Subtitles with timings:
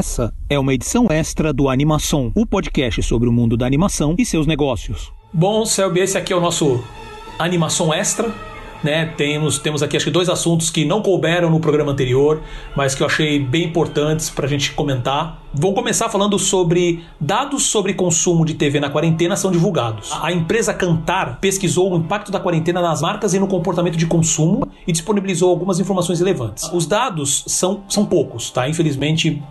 [0.00, 4.24] Essa é uma edição extra do Animação, o podcast sobre o mundo da animação e
[4.24, 5.12] seus negócios.
[5.30, 6.82] Bom, Selby, esse aqui é o nosso
[7.38, 8.34] Animação Extra.
[8.82, 9.04] Né?
[9.04, 12.40] Temos, temos aqui acho que dois assuntos que não couberam no programa anterior,
[12.74, 15.42] mas que eu achei bem importantes para a gente comentar.
[15.52, 20.12] Vou começar falando sobre dados sobre consumo de TV na quarentena são divulgados.
[20.22, 24.66] A empresa Cantar pesquisou o impacto da quarentena nas marcas e no comportamento de consumo
[24.86, 26.70] e disponibilizou algumas informações relevantes.
[26.72, 28.66] Os dados são, são poucos, tá?
[28.66, 29.42] Infelizmente,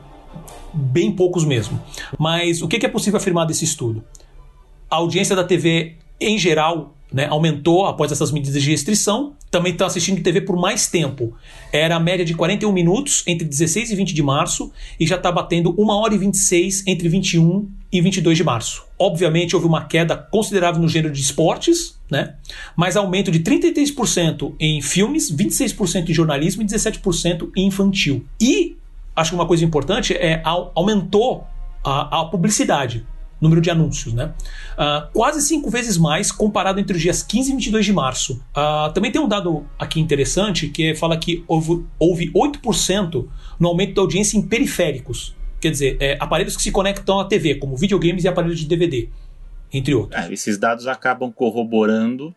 [0.74, 1.80] bem poucos mesmo.
[2.18, 4.04] Mas o que é possível afirmar desse estudo?
[4.90, 9.34] A audiência da TV em geral né, aumentou após essas medidas de restrição.
[9.50, 11.34] Também estão assistindo TV por mais tempo.
[11.72, 15.32] Era a média de 41 minutos entre 16 e 20 de março e já está
[15.32, 18.84] batendo 1 hora e 26 entre 21 e 22 de março.
[18.98, 22.36] Obviamente houve uma queda considerável no gênero de esportes, né?
[22.76, 28.24] mas aumento de 33% em filmes, 26% em jornalismo e 17% em infantil.
[28.40, 28.78] E
[29.20, 30.42] acho que uma coisa importante é
[30.76, 31.46] aumentou
[31.84, 33.06] a, a publicidade
[33.40, 34.34] número de anúncios, né?
[34.74, 38.44] Uh, quase cinco vezes mais comparado entre os dias 15 e 22 de março.
[38.52, 43.28] Uh, também tem um dado aqui interessante que fala que houve, houve 8%
[43.60, 45.36] no aumento da audiência em periféricos.
[45.60, 49.10] Quer dizer, é, aparelhos que se conectam à TV, como videogames e aparelhos de DVD,
[49.72, 50.22] entre outros.
[50.22, 52.34] É, esses dados acabam corroborando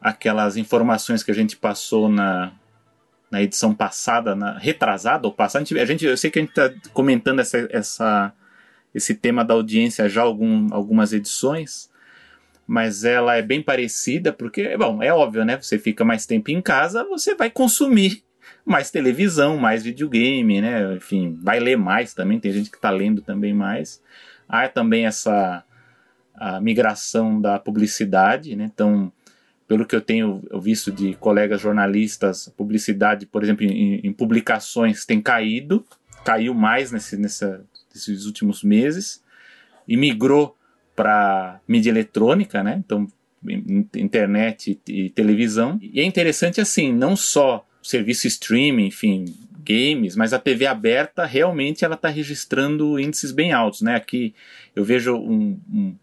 [0.00, 2.52] aquelas informações que a gente passou na,
[3.34, 5.64] na edição passada, na retrasada ou passada.
[5.64, 8.32] A gente, eu sei que a gente está comentando essa, essa
[8.94, 11.90] esse tema da audiência já algum, algumas edições,
[12.64, 15.60] mas ela é bem parecida porque, bom, é óbvio, né?
[15.60, 18.22] Você fica mais tempo em casa, você vai consumir
[18.64, 20.94] mais televisão, mais videogame, né?
[20.94, 24.00] Enfim, vai ler mais também, tem gente que está lendo também mais.
[24.48, 25.64] Há também essa
[26.36, 28.70] a migração da publicidade, né?
[28.72, 29.12] Então,
[29.66, 35.20] pelo que eu tenho visto de colegas jornalistas, publicidade, por exemplo, em, em publicações tem
[35.20, 35.84] caído,
[36.24, 39.22] caiu mais nesse, nessa, esses últimos meses
[39.86, 40.56] e migrou
[40.94, 42.82] para mídia eletrônica, né?
[42.84, 43.06] Então,
[43.96, 45.78] internet e, televisão.
[45.82, 49.26] E é interessante assim, não só serviço streaming, enfim,
[49.64, 53.96] games, mas a TV aberta realmente ela está registrando índices bem altos, né?
[53.96, 54.34] Aqui
[54.74, 55.94] eu vejo um, um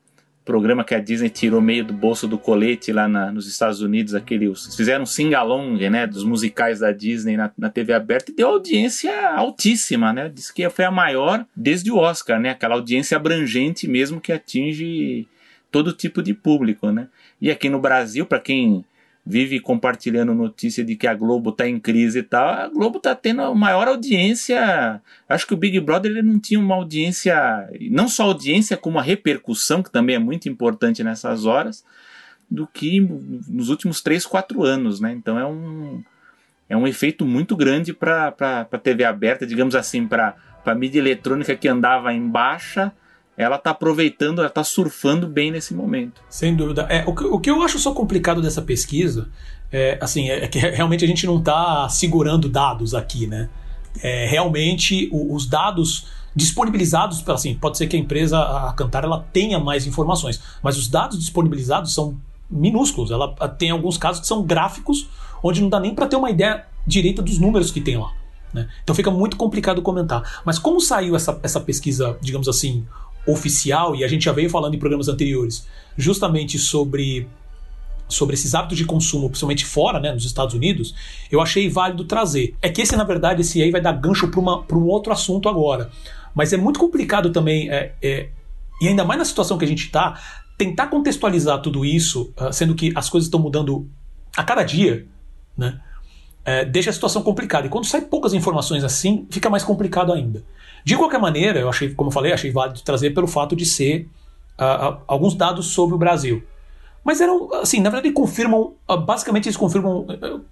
[0.43, 4.15] programa que a Disney tirou meio do bolso do colete lá na, nos Estados Unidos,
[4.15, 8.49] aquele, fizeram um sing-along, né, dos musicais da Disney na, na, TV aberta e deu
[8.49, 13.87] audiência altíssima, né, disse que foi a maior desde o Oscar, né, aquela audiência abrangente
[13.87, 15.27] mesmo que atinge
[15.71, 17.07] todo tipo de público, né.
[17.39, 18.83] E aqui no Brasil, para quem
[19.25, 22.47] vive compartilhando notícia de que a Globo está em crise e tal.
[22.47, 25.01] A Globo está tendo a maior audiência.
[25.29, 29.03] Acho que o Big Brother ele não tinha uma audiência, não só audiência, como a
[29.03, 31.85] repercussão, que também é muito importante nessas horas,
[32.49, 32.99] do que
[33.47, 34.99] nos últimos 3, 4 anos.
[34.99, 35.11] Né?
[35.11, 36.03] Então é um,
[36.67, 38.33] é um efeito muito grande para
[38.71, 42.91] a TV aberta, digamos assim, para a mídia eletrônica que andava em baixa
[43.37, 46.21] ela está aproveitando, ela está surfando bem nesse momento.
[46.29, 46.85] Sem dúvida.
[46.89, 49.29] É, o, que, o que eu acho só complicado dessa pesquisa
[49.71, 53.49] é, assim, é que realmente a gente não está segurando dados aqui, né?
[54.01, 59.25] É, realmente o, os dados disponibilizados, assim, pode ser que a empresa, a Cantar, ela
[59.33, 62.17] tenha mais informações, mas os dados disponibilizados são
[62.49, 63.11] minúsculos.
[63.11, 65.09] Ela tem alguns casos que são gráficos,
[65.43, 68.13] onde não dá nem para ter uma ideia direita dos números que tem lá.
[68.53, 68.67] Né?
[68.83, 70.41] Então fica muito complicado comentar.
[70.45, 72.85] Mas como saiu essa, essa pesquisa, digamos assim,
[73.25, 75.67] oficial, e a gente já veio falando em programas anteriores,
[75.97, 77.27] justamente sobre
[78.07, 80.93] sobre esses hábitos de consumo, principalmente fora, né, nos Estados Unidos,
[81.31, 82.53] eu achei válido trazer.
[82.61, 85.89] É que esse, na verdade, esse aí vai dar gancho para um outro assunto agora.
[86.35, 88.29] Mas é muito complicado também, é, é,
[88.81, 90.19] e ainda mais na situação que a gente está,
[90.57, 93.89] tentar contextualizar tudo isso, uh, sendo que as coisas estão mudando
[94.35, 95.07] a cada dia,
[95.57, 95.79] né?
[96.43, 97.67] É, deixa a situação complicada.
[97.67, 100.43] E quando sai poucas informações assim, fica mais complicado ainda.
[100.83, 104.09] De qualquer maneira, eu achei, como eu falei, achei válido trazer pelo fato de ser
[104.59, 106.43] uh, uh, alguns dados sobre o Brasil.
[107.03, 110.05] Mas eram, assim, na verdade confirmam, uh, basicamente eles confirmam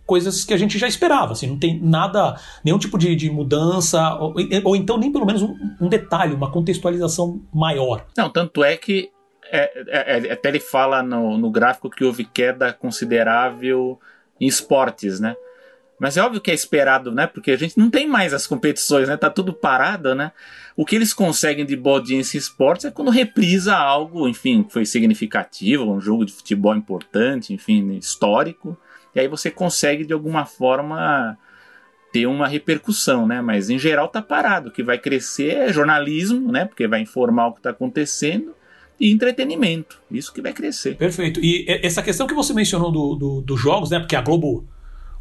[0.06, 4.16] coisas que a gente já esperava, assim, não tem nada, nenhum tipo de, de mudança,
[4.16, 8.06] ou, ou, então nem pelo menos um, um, detalhe, uma contextualização maior.
[8.18, 9.12] Não, tanto é que
[9.52, 14.00] é, é, é, até ele fala no, no gráfico que houve queda considerável
[14.40, 15.36] em esportes, né?
[16.00, 17.28] Mas é óbvio que é esperado, né?
[17.28, 19.18] Porque a gente não tem mais as competições, né?
[19.18, 20.32] Tá tudo parado, né?
[20.78, 24.72] O que eles conseguem de boa audiência em esportes é quando reprisa algo, enfim, que
[24.72, 28.78] foi significativo, um jogo de futebol importante, enfim, histórico.
[29.14, 31.38] E aí você consegue, de alguma forma,
[32.14, 33.42] ter uma repercussão, né?
[33.42, 34.70] Mas em geral tá parado.
[34.70, 36.64] O que vai crescer é jornalismo, né?
[36.64, 38.56] Porque vai informar o que está acontecendo
[39.00, 40.02] e entretenimento.
[40.10, 40.96] Isso que vai crescer.
[40.96, 41.40] Perfeito.
[41.44, 44.00] E essa questão que você mencionou dos do, jogos, né?
[44.00, 44.66] Porque a Globo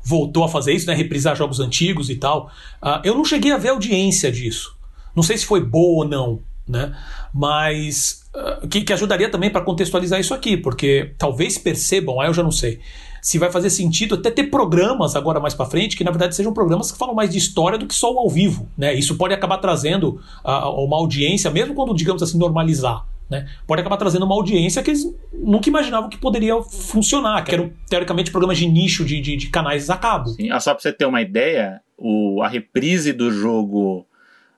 [0.09, 0.95] voltou a fazer isso, né?
[0.95, 2.51] Reprisar jogos antigos e tal.
[2.83, 4.75] Uh, eu não cheguei a ver audiência disso.
[5.15, 6.97] Não sei se foi boa ou não, né?
[7.33, 12.35] Mas uh, que, que ajudaria também para contextualizar isso aqui, porque talvez percebam, aí eu
[12.35, 12.81] já não sei,
[13.21, 16.55] se vai fazer sentido até ter programas agora mais para frente que na verdade sejam
[16.55, 18.95] programas que falam mais de história do que só o ao vivo, né?
[18.95, 23.05] Isso pode acabar trazendo uh, uma audiência, mesmo quando digamos assim normalizar.
[23.31, 23.47] Né?
[23.67, 28.31] Pode acabar trazendo uma audiência que eles nunca imaginavam que poderia funcionar, que eram teoricamente
[28.31, 30.31] programas de nicho de, de, de canais a cabo.
[30.31, 34.07] Sim, só para você ter uma ideia, o, a reprise do jogo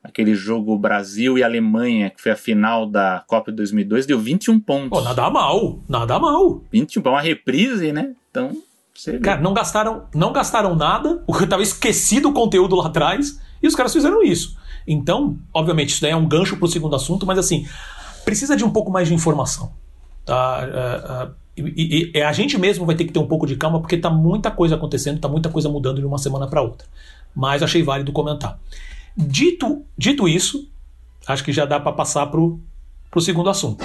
[0.03, 4.59] aquele jogo Brasil e Alemanha, que foi a final da Copa de 2002, deu 21
[4.61, 4.89] pontos.
[4.89, 6.63] Pô, nada mal, nada mal.
[6.73, 8.15] 21, uma reprise, né?
[8.31, 8.51] Então,
[8.95, 9.19] você vê.
[9.19, 13.67] Cara, não gastaram, não gastaram nada, o que tava esquecido o conteúdo lá atrás, e
[13.67, 14.57] os caras fizeram isso.
[14.87, 17.67] Então, obviamente, isso daí é um gancho pro segundo assunto, mas assim,
[18.31, 19.73] precisa de um pouco mais de informação.
[20.25, 20.61] Tá?
[20.63, 23.81] Uh, uh, e, e, a gente mesmo vai ter que ter um pouco de calma,
[23.81, 26.87] porque tá muita coisa acontecendo, tá muita coisa mudando de uma semana para outra.
[27.35, 28.57] Mas achei válido comentar.
[29.17, 30.71] Dito, dito isso,
[31.27, 33.85] acho que já dá para passar para o segundo assunto.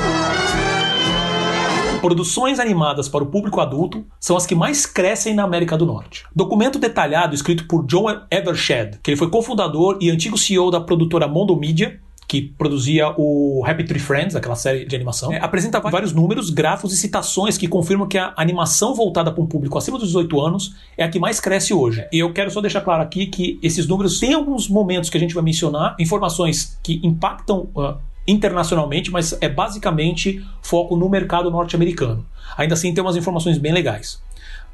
[1.99, 6.23] Produções animadas para o público adulto são as que mais crescem na América do Norte.
[6.35, 11.27] Documento detalhado escrito por John Evershed, que ele foi cofundador e antigo CEO da produtora
[11.27, 16.11] Mondo Media, que produzia o Happy Tree Friends, aquela série de animação, é, apresenta vários
[16.11, 20.07] números, gráficos e citações que confirmam que a animação voltada para um público acima dos
[20.07, 22.07] 18 anos é a que mais cresce hoje.
[22.11, 25.19] E eu quero só deixar claro aqui que esses números têm alguns momentos que a
[25.19, 27.95] gente vai mencionar, informações que impactam uh,
[28.27, 32.25] internacionalmente, mas é basicamente foco no mercado norte-americano.
[32.57, 34.19] Ainda assim, tem umas informações bem legais.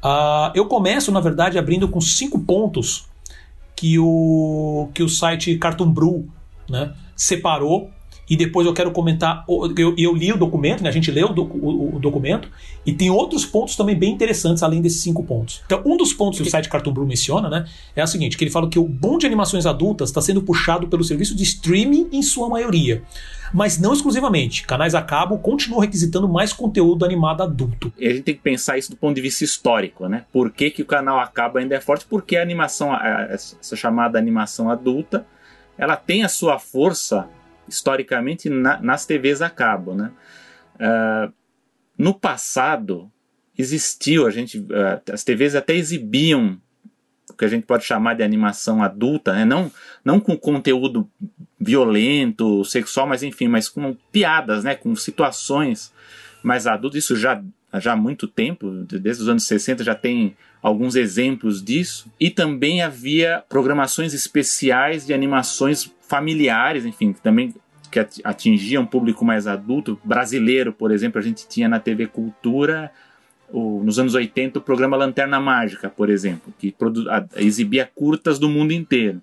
[0.02, 3.06] Uh, eu começo, na verdade, abrindo com cinco pontos
[3.76, 6.28] que o, que o site Cartoon Brew
[6.68, 7.90] né, separou
[8.28, 9.44] e depois eu quero comentar.
[9.76, 10.88] Eu, eu li o documento, né?
[10.88, 12.48] a gente leu o, o, o, documento,
[12.86, 15.60] e tem outros pontos também bem interessantes além desses cinco pontos.
[15.66, 18.44] Então, um dos pontos que o site Cartoon Brew menciona né, é o seguinte: que
[18.44, 22.08] ele fala que o boom de animações adultas está sendo puxado pelo serviço de streaming
[22.12, 23.02] em sua maioria.
[23.52, 24.66] Mas não exclusivamente.
[24.66, 27.92] Canais a cabo continuam requisitando mais conteúdo animado adulto.
[27.98, 30.24] E a gente tem que pensar isso do ponto de vista histórico, né?
[30.32, 32.06] Por que, que o canal a cabo ainda é forte?
[32.08, 35.26] Porque a animação, essa chamada animação adulta,
[35.76, 37.28] ela tem a sua força
[37.68, 40.12] historicamente na, nas TVs a cabo, né?
[40.74, 41.32] Uh,
[41.96, 43.10] no passado
[43.56, 46.60] existiu a gente, uh, as TVs até exibiam
[47.30, 49.44] o que a gente pode chamar de animação adulta, né?
[49.44, 49.70] não,
[50.04, 51.08] não com conteúdo
[51.58, 54.74] violento, sexual, mas enfim, mas com piadas, né?
[54.74, 55.92] com situações
[56.42, 57.04] mais adultas.
[57.04, 57.42] Isso já,
[57.74, 62.10] já há muito tempo, desde os anos 60 já tem alguns exemplos disso.
[62.18, 67.54] E também havia programações especiais de animações familiares, enfim, também
[67.90, 70.00] que atingiam um público mais adulto.
[70.02, 72.90] Brasileiro, por exemplo, a gente tinha na TV Cultura
[73.52, 76.74] nos anos 80 o programa Lanterna Mágica, por exemplo, que
[77.36, 79.20] exibia curtas do mundo inteiro.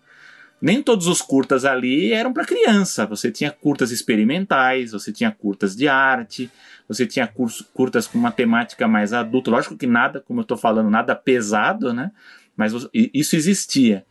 [0.61, 3.05] Nem todos os curtas ali eram para criança.
[3.05, 6.49] Você tinha curtas experimentais, você tinha curtas de arte,
[6.87, 9.51] você tinha curso, curtas com uma temática mais adulta.
[9.51, 12.11] Lógico que nada, como eu estou falando, nada pesado, né?
[12.57, 14.05] Mas isso existia.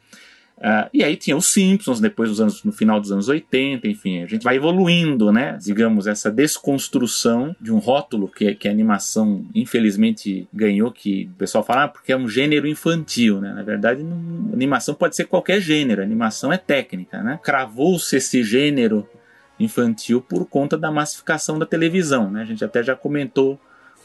[0.59, 4.23] Uh, e aí tinha os Simpsons, depois dos anos, no final dos anos 80, enfim,
[4.23, 5.57] a gente vai evoluindo, né?
[5.63, 11.63] Digamos, essa desconstrução de um rótulo que, que a animação, infelizmente, ganhou, que o pessoal
[11.63, 13.53] fala, ah, porque é um gênero infantil, né?
[13.53, 17.39] Na verdade, não, animação pode ser qualquer gênero, animação é técnica, né?
[17.41, 19.09] Cravou-se esse gênero
[19.61, 22.43] infantil por conta da massificação da televisão, né?
[22.43, 23.61] A gente até já comentou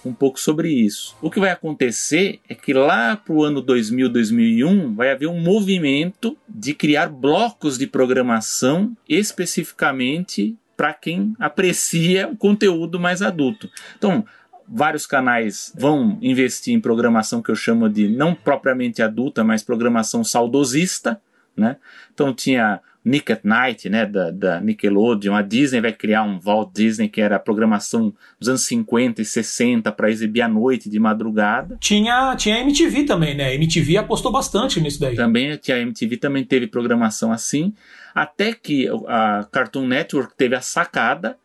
[0.06, 1.16] um pouco sobre isso.
[1.22, 5.40] O que vai acontecer é que lá para o ano 2000, 2001, vai haver um
[5.40, 13.70] movimento de criar blocos de programação especificamente para quem aprecia o conteúdo mais adulto.
[13.98, 14.26] Então,
[14.68, 20.24] vários canais vão investir em programação que eu chamo de não propriamente adulta, mas programação
[20.24, 21.22] saudosista,
[21.56, 21.78] né?
[22.14, 25.36] Então tinha Nick at Night, né, da, da, Nickelodeon.
[25.36, 29.26] A Disney vai criar um Walt Disney, que era a programação dos anos 50 e
[29.26, 31.78] 60 para exibir à noite, de madrugada.
[31.80, 33.48] Tinha, tinha a MTV também, né?
[33.48, 35.16] A MTV apostou bastante nisso daí.
[35.16, 37.74] Também, a MTV também teve programação assim,
[38.16, 41.38] até que a Cartoon Network teve a sacada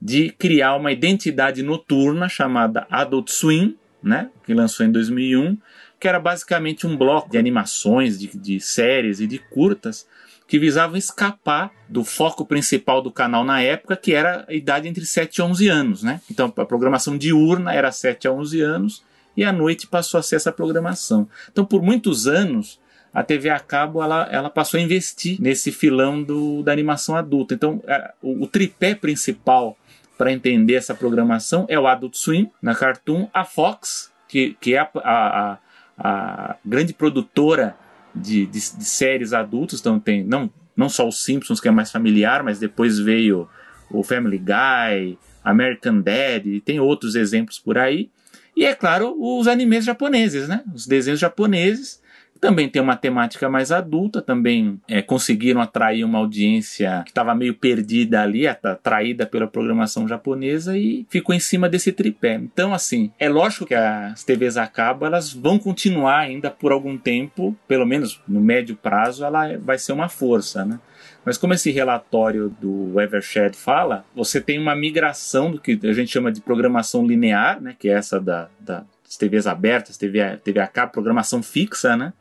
[0.00, 5.58] de criar uma identidade noturna chamada Adult Swim, né, que lançou em 2001,
[5.98, 10.06] que era basicamente um bloco de animações, de, de séries e de curtas
[10.50, 15.06] que visavam escapar do foco principal do canal na época, que era a idade entre
[15.06, 16.20] 7 e 11 anos, né?
[16.28, 19.04] Então a programação diurna era 7 a 11 anos
[19.36, 21.28] e à noite passou a ser essa programação.
[21.52, 22.80] Então por muitos anos
[23.14, 27.54] a TV a cabo ela, ela passou a investir nesse filão do, da animação adulta.
[27.54, 27.80] Então
[28.20, 29.78] o, o tripé principal
[30.18, 34.80] para entender essa programação é o Adult Swim na Cartoon, a Fox, que, que é
[34.80, 35.58] a, a,
[35.96, 37.76] a grande produtora
[38.14, 41.92] de, de, de séries adultos, então tem não não só os Simpsons, que é mais
[41.92, 43.46] familiar, mas depois veio
[43.90, 48.08] o Family Guy, American Dad, e tem outros exemplos por aí.
[48.56, 50.62] E é claro, os animes japoneses, né?
[50.74, 51.99] Os desenhos japoneses
[52.40, 57.54] também tem uma temática mais adulta, também é, conseguiram atrair uma audiência que estava meio
[57.54, 62.34] perdida ali, atraída pela programação japonesa e ficou em cima desse tripé.
[62.34, 66.96] Então, assim, é lógico que as TVs a cabo elas vão continuar ainda por algum
[66.96, 70.80] tempo, pelo menos no médio prazo, ela vai ser uma força, né?
[71.24, 76.10] Mas como esse relatório do Evershed fala, você tem uma migração do que a gente
[76.10, 78.84] chama de programação linear, né, que é essa da, da
[79.18, 82.12] TVs abertas, TV, TV a cabo, programação fixa, né,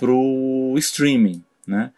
[0.00, 1.92] para o streaming, né.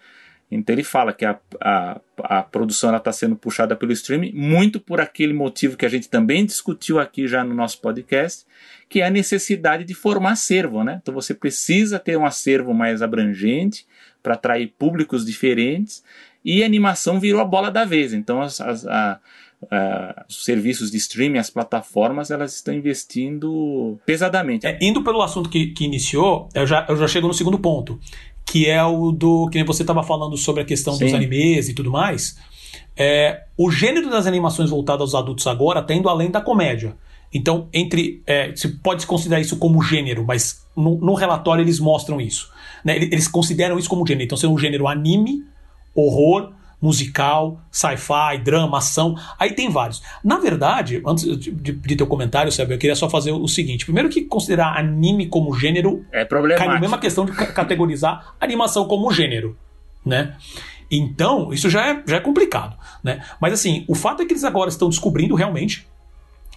[0.55, 5.01] Então ele fala que a, a, a produção está sendo puxada pelo streaming muito por
[5.01, 8.45] aquele motivo que a gente também discutiu aqui já no nosso podcast,
[8.87, 11.01] que é a necessidade de formar acervo, né?
[11.01, 13.87] Então você precisa ter um acervo mais abrangente
[14.23, 16.05] para atrair públicos diferentes
[16.45, 18.13] e animação virou a bola da vez.
[18.13, 19.19] Então as, as a,
[19.65, 24.67] Uh, os serviços de streaming, as plataformas, elas estão investindo pesadamente.
[24.67, 27.99] É, indo pelo assunto que, que iniciou, eu já, eu já chego no segundo ponto,
[28.45, 31.05] que é o do que você estava falando sobre a questão Sim.
[31.05, 32.37] dos animes e tudo mais.
[32.97, 36.97] É, o gênero das animações voltadas aos adultos agora está indo além da comédia.
[37.33, 38.23] Então, entre.
[38.27, 42.51] É, se pode considerar isso como gênero, mas no, no relatório eles mostram isso.
[42.85, 42.97] Né?
[42.97, 44.25] Eles consideram isso como gênero.
[44.25, 45.45] Então, ser um gênero anime,
[45.95, 49.15] horror, musical, sci-fi, drama, ação.
[49.39, 50.03] Aí tem vários.
[50.25, 54.09] Na verdade, antes de, de, teu comentário, sabe, eu queria só fazer o seguinte: primeiro
[54.09, 56.67] que considerar anime como gênero é problemático.
[56.67, 59.57] cai na mesma questão de categorizar animação como gênero,
[60.05, 60.35] né?
[60.91, 63.25] Então, isso já é, já é complicado, né?
[63.41, 65.87] Mas assim, o fato é que eles agora estão descobrindo realmente,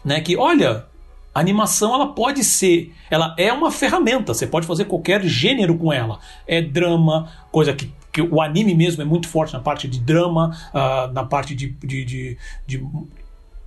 [0.04, 0.86] né, que olha,
[1.34, 5.92] a animação ela pode ser, ela é uma ferramenta, você pode fazer qualquer gênero com
[5.92, 6.20] ela.
[6.46, 10.58] É drama, coisa que que o anime mesmo é muito forte na parte de drama,
[10.74, 12.88] uh, na parte de, de, de, de,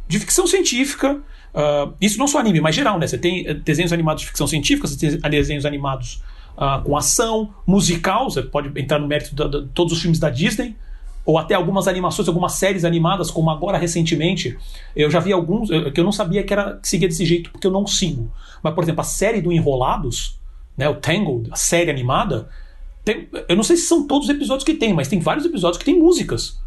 [0.08, 1.20] de ficção científica.
[1.54, 3.06] Uh, isso não só anime, mas geral, né?
[3.06, 6.22] Você tem eh, desenhos animados de ficção científica, você tem desenhos animados
[6.56, 10.74] uh, com ação, musical, você pode entrar no mérito de, todos os filmes da Disney
[11.26, 14.56] ou até algumas animações, algumas séries animadas, como agora recentemente,
[14.96, 17.66] eu já vi alguns que eu não sabia que era que seguia desse jeito porque
[17.66, 18.32] eu não sigo.
[18.62, 20.40] Mas por exemplo, a série do Enrolados,
[20.74, 22.48] né, o Tangled, a série animada,
[23.04, 25.78] tem, eu não sei se são todos os episódios que tem, mas tem vários episódios
[25.78, 26.60] que tem músicas.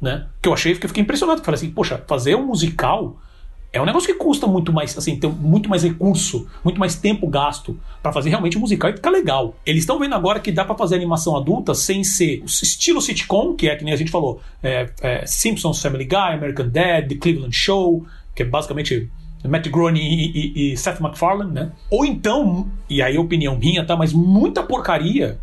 [0.00, 0.26] Né?
[0.40, 1.42] Que eu achei, que eu fiquei impressionado.
[1.42, 3.18] Falei assim, poxa, fazer um musical
[3.72, 7.28] é um negócio que custa muito mais, assim, tem muito mais recurso, muito mais tempo
[7.28, 9.54] gasto para fazer realmente um musical e ficar legal.
[9.64, 13.68] Eles estão vendo agora que dá para fazer animação adulta sem ser estilo sitcom, que
[13.68, 17.54] é que nem a gente falou, é, é Simpsons, Family Guy, American Dad, The Cleveland
[17.54, 18.04] Show,
[18.34, 19.08] que é basicamente
[19.48, 21.72] Matt Groening e, e, e, Seth MacFarlane, né?
[21.90, 23.96] Ou então, e aí a opinião minha, tá?
[23.96, 25.38] Mas muita porcaria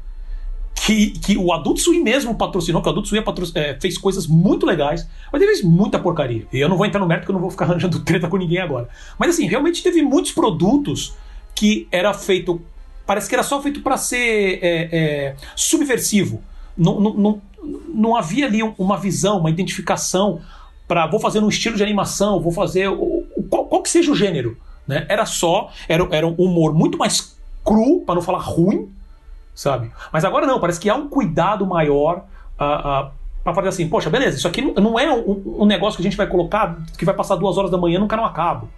[0.76, 3.24] que, que o Adult Swim mesmo patrocinou, que o Adult Swim
[3.56, 6.46] é, fez coisas muito legais, mas teve muita porcaria.
[6.54, 8.38] E eu não vou entrar no mérito porque eu não vou ficar arranjando treta com
[8.38, 8.88] ninguém agora.
[9.18, 11.16] Mas assim, realmente teve muitos produtos
[11.56, 12.62] que era feito.
[13.06, 16.42] Parece que era só feito para ser é, é, subversivo.
[16.78, 17.42] Não, não, não,
[17.94, 20.40] não havia ali uma visão, uma identificação
[20.88, 22.90] para vou fazer um estilo de animação, vou fazer
[23.48, 24.58] qual, qual que seja o gênero.
[24.88, 25.06] Né?
[25.10, 28.90] Era só, era, era um humor muito mais cru, para não falar ruim,
[29.54, 29.92] sabe?
[30.14, 32.26] Mas agora não, parece que há um cuidado maior
[32.60, 33.12] uh, uh,
[33.44, 36.18] para fazer assim, poxa, beleza, isso aqui não é um, um, negócio que a gente
[36.18, 38.70] vai colocar que vai passar duas horas da manhã num canal a cabo,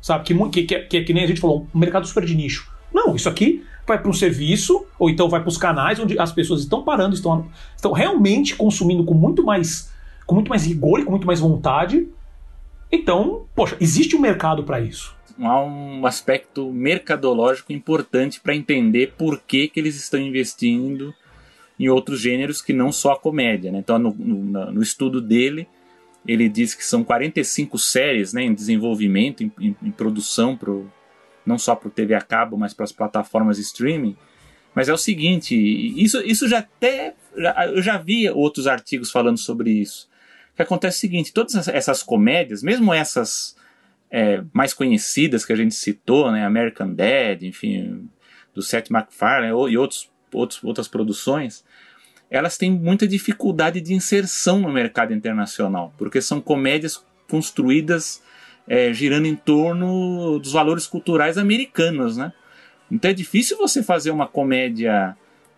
[0.00, 0.24] sabe?
[0.24, 2.70] Que, que, que, que, que nem a gente falou, um mercado super de nicho.
[2.92, 6.32] Não, isso aqui vai para um serviço, ou então vai para os canais onde as
[6.32, 9.90] pessoas estão parando, estão, estão realmente consumindo com muito mais
[10.26, 12.08] com muito mais rigor e com muito mais vontade
[12.90, 15.14] então, poxa, existe um mercado para isso.
[15.38, 21.14] Há um aspecto mercadológico importante para entender por que, que eles estão investindo
[21.78, 23.70] em outros gêneros que não só a comédia.
[23.70, 23.78] Né?
[23.80, 25.68] Então, no, no, no, estudo dele,
[26.26, 30.90] ele diz que são 45 séries né, em desenvolvimento, em, em, em produção, pro,
[31.44, 34.16] não só para o TV a cabo, mas para as plataformas streaming.
[34.74, 37.14] Mas é o seguinte, isso, isso já até.
[37.36, 40.08] Já, eu já vi outros artigos falando sobre isso
[40.56, 43.54] que acontece o seguinte: todas essas comédias, mesmo essas
[44.10, 48.08] é, mais conhecidas que a gente citou, né, American Dad, enfim,
[48.54, 51.64] do Seth MacFarlane e outros, outros, outras produções,
[52.30, 58.22] elas têm muita dificuldade de inserção no mercado internacional, porque são comédias construídas
[58.66, 62.32] é, girando em torno dos valores culturais americanos, né?
[62.90, 65.16] Então é difícil você fazer uma comédia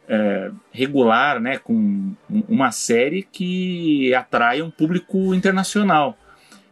[0.09, 2.15] é, regular, né, com
[2.49, 6.17] uma série que atrai um público internacional.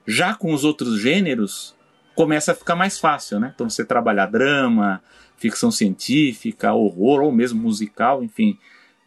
[0.07, 1.77] Já com os outros gêneros,
[2.15, 3.53] começa a ficar mais fácil, né?
[3.55, 5.03] Então você trabalhar drama,
[5.37, 8.59] ficção científica, horror ou mesmo musical, enfim,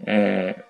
[0.05, 0.63] é,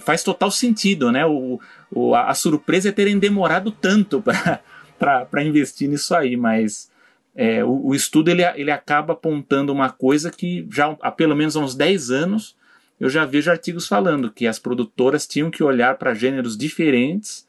[0.00, 1.26] faz total sentido, né?
[1.26, 1.60] O,
[1.90, 4.22] o, a surpresa é terem demorado tanto
[4.98, 6.90] para investir nisso aí, mas
[7.34, 11.56] é, o, o, estudo ele, ele acaba apontando uma coisa que já há pelo menos
[11.56, 12.56] uns 10 anos
[12.98, 17.46] eu já vejo artigos falando que as produtoras tinham que olhar para gêneros diferentes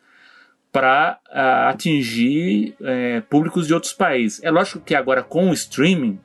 [0.72, 4.44] para uh, atingir uh, públicos de outros países.
[4.44, 6.20] É lógico que agora com o streaming,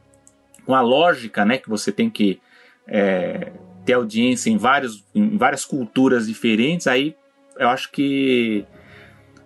[0.66, 2.40] com a lógica né, que você tem que
[2.86, 3.52] é,
[3.84, 7.16] ter audiência em, vários, em várias culturas diferentes, aí
[7.58, 8.64] eu acho que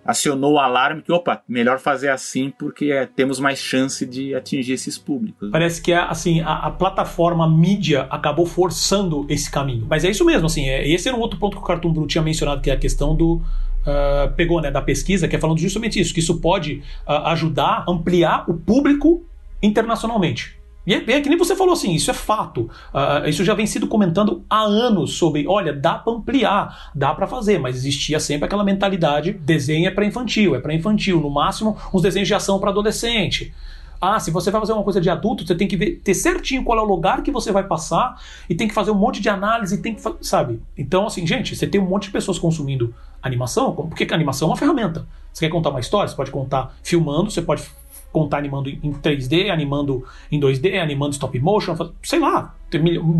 [0.07, 4.73] acionou o alarme que, opa, melhor fazer assim porque é, temos mais chance de atingir
[4.73, 5.49] esses públicos.
[5.51, 9.85] Parece que assim, a, a, plataforma a mídia acabou forçando esse caminho.
[9.89, 12.07] Mas é isso mesmo, assim, é, esse era um outro ponto que o Cartoon Brew
[12.07, 13.41] tinha mencionado, que é a questão do.
[13.87, 17.85] Uh, pegou né, da pesquisa, que é falando justamente isso, que isso pode uh, ajudar
[17.87, 19.25] a ampliar o público
[19.63, 20.56] internacionalmente.
[20.87, 22.61] E é, é, que nem você falou assim, isso é fato.
[22.93, 27.27] Uh, isso já vem sido comentando há anos sobre, olha, dá para ampliar, dá para
[27.27, 31.75] fazer, mas existia sempre aquela mentalidade, desenho é para infantil, é para infantil, no máximo
[31.93, 33.53] uns desenhos de ação para adolescente.
[33.99, 36.63] Ah, se você vai fazer uma coisa de adulto, você tem que ver, ter certinho
[36.63, 39.27] qual é o lugar que você vai passar e tem que fazer um monte de
[39.27, 40.61] análise, tem que, sabe?
[40.77, 44.51] Então, assim, gente, você tem um monte de pessoas consumindo animação, porque a animação é
[44.51, 45.05] uma ferramenta.
[45.33, 46.07] Você quer contar uma história?
[46.07, 47.63] Você pode contar filmando, você pode
[48.11, 52.55] contar animando em 3D, animando em 2D, animando stop motion, sei lá,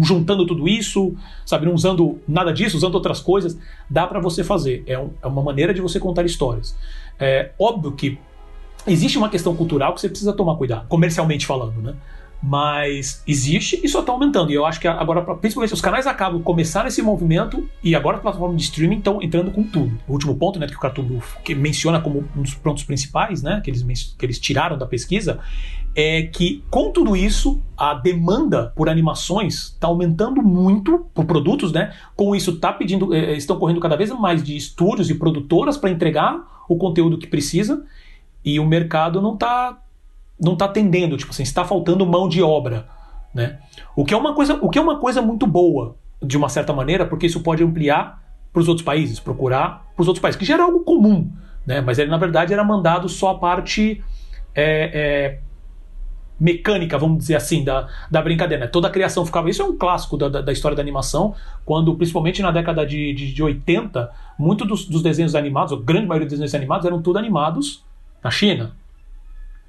[0.01, 1.15] juntando tudo isso,
[1.45, 3.57] sabe, não usando nada disso, usando outras coisas,
[3.89, 4.83] dá para você fazer.
[4.87, 6.75] É, um, é, uma maneira de você contar histórias.
[7.19, 8.17] É óbvio que
[8.85, 11.95] existe uma questão cultural que você precisa tomar cuidado, comercialmente falando, né?
[12.41, 14.51] Mas existe e só está aumentando.
[14.51, 18.23] E eu acho que agora, principalmente, os canais acabam começar esse movimento e agora as
[18.23, 19.97] plataformas de streaming estão entrando com tudo.
[20.07, 23.61] O último ponto, né, que o Cartoon que menciona como um dos pontos principais, né,
[23.63, 23.83] que eles,
[24.17, 25.39] que eles tiraram da pesquisa,
[25.95, 31.91] é que com tudo isso a demanda por animações está aumentando muito por produtos, né?
[32.15, 35.89] Com isso tá pedindo, é, estão correndo cada vez mais de estúdios e produtoras para
[35.89, 37.83] entregar o conteúdo que precisa
[38.45, 39.81] e o mercado não está
[40.39, 42.87] não está atendendo, tipo assim, está faltando mão de obra,
[43.33, 43.59] né?
[43.95, 46.73] O que é uma coisa, o que é uma coisa muito boa, de uma certa
[46.73, 50.45] maneira, porque isso pode ampliar para os outros países, procurar para os outros países, que
[50.45, 51.31] já era algo comum,
[51.65, 51.81] né?
[51.81, 54.03] Mas ele na verdade era mandado só a parte
[54.55, 55.39] é, é,
[56.39, 58.65] mecânica, vamos dizer assim, da, da brincadeira.
[58.65, 58.71] Né?
[58.71, 59.49] Toda a criação ficava.
[59.49, 61.35] Isso é um clássico da, da, da história da animação,
[61.65, 66.07] quando, principalmente na década de, de, de 80, muitos dos, dos desenhos animados, a grande
[66.07, 67.83] maioria dos desenhos animados, eram tudo animados
[68.23, 68.73] na China,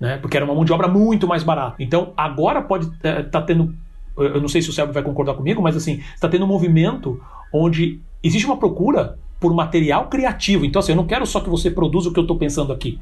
[0.01, 0.19] né?
[0.19, 1.77] Porque era uma mão de obra muito mais barata.
[1.83, 3.75] Então agora pode estar é, tá tendo,
[4.17, 7.21] eu não sei se o Sérgio vai concordar comigo, mas assim está tendo um movimento
[7.53, 10.65] onde existe uma procura por material criativo.
[10.65, 12.99] Então assim, eu não quero só que você produza o que eu estou pensando aqui.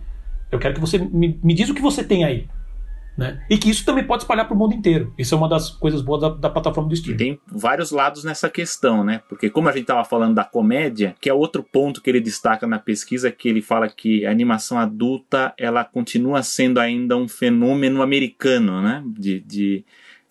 [0.50, 2.46] Eu quero que você me, me diz o que você tem aí.
[3.16, 3.42] Né?
[3.48, 5.12] E que isso também pode espalhar para o mundo inteiro.
[5.16, 7.16] Isso é uma das coisas boas da, da plataforma do streaming.
[7.16, 9.22] tem vários lados nessa questão, né?
[9.28, 12.66] Porque como a gente estava falando da comédia, que é outro ponto que ele destaca
[12.66, 18.02] na pesquisa, que ele fala que a animação adulta ela continua sendo ainda um fenômeno
[18.02, 19.02] americano, né?
[19.06, 19.84] de, de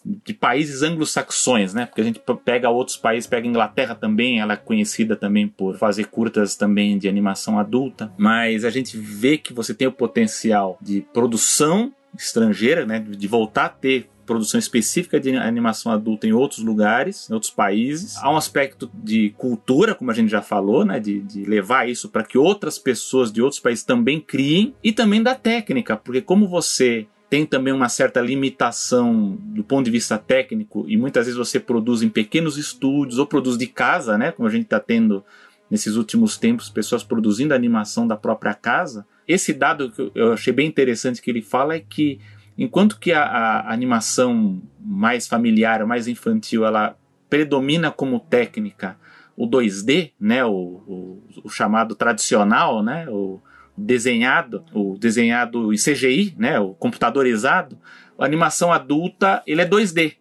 [0.06, 1.88] de países anglo-saxões, né?
[1.88, 5.78] Porque a gente pega outros países, pega a Inglaterra também, ela é conhecida também por
[5.78, 10.78] fazer curtas também de animação adulta, mas a gente vê que você tem o potencial
[10.80, 16.60] de produção estrangeira, né, de voltar a ter produção específica de animação adulta em outros
[16.60, 18.18] lugares, em outros países.
[18.18, 22.10] Há um aspecto de cultura, como a gente já falou, né, de, de levar isso
[22.10, 26.48] para que outras pessoas de outros países também criem, e também da técnica, porque como
[26.48, 31.60] você tem também uma certa limitação do ponto de vista técnico e muitas vezes você
[31.60, 35.24] produz em pequenos estúdios ou produz de casa, né, como a gente está tendo
[35.70, 40.68] nesses últimos tempos pessoas produzindo animação da própria casa esse dado que eu achei bem
[40.68, 42.20] interessante que ele fala é que
[42.58, 46.98] enquanto que a, a animação mais familiar, mais infantil, ela
[47.30, 48.98] predomina como técnica
[49.36, 53.42] o 2D, né, o, o, o chamado tradicional, né, o
[53.78, 57.78] desenhado, o desenhado em CGI, né, o computadorizado,
[58.18, 60.14] a animação adulta ele é 2D.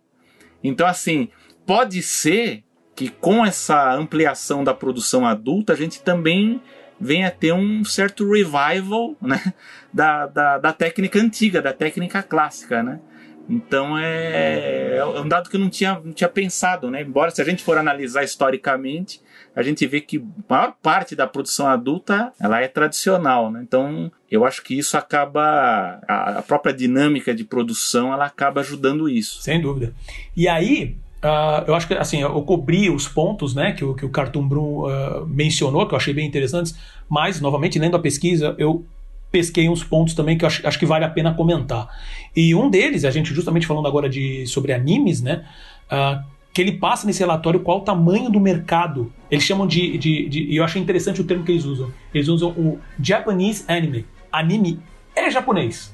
[0.63, 1.29] Então assim
[1.65, 2.65] pode ser
[2.97, 6.61] que com essa ampliação da produção adulta a gente também
[7.05, 9.53] venha ter um certo revival né,
[9.93, 12.99] da, da, da, técnica antiga, da técnica clássica, né?
[13.47, 17.03] Então é, é um dado que eu não tinha, não tinha pensado, né?
[17.03, 19.21] Embora se a gente for analisar historicamente,
[19.55, 20.17] a gente vê que
[20.49, 23.61] a maior parte da produção adulta ela é tradicional, né?
[23.63, 29.43] Então eu acho que isso acaba a, própria dinâmica de produção ela acaba ajudando isso.
[29.43, 29.93] Sem dúvida.
[30.35, 34.05] E aí Uh, eu acho que assim, eu cobri os pontos né, que, o, que
[34.05, 36.77] o Cartoon Brum uh, mencionou, que eu achei bem interessantes,
[37.09, 38.85] mas, novamente, lendo a pesquisa, eu
[39.33, 41.89] pesquei uns pontos também que eu acho, acho, que vale a pena comentar.
[42.37, 45.47] E um deles, a gente justamente falando agora de, sobre animes, né?
[45.91, 49.11] Uh, que ele passa nesse relatório qual o tamanho do mercado.
[49.31, 50.43] Eles chamam de, de, de.
[50.45, 51.91] E eu achei interessante o termo que eles usam.
[52.13, 54.05] Eles usam o Japanese Anime.
[54.31, 54.79] Anime
[55.17, 55.93] é japonês.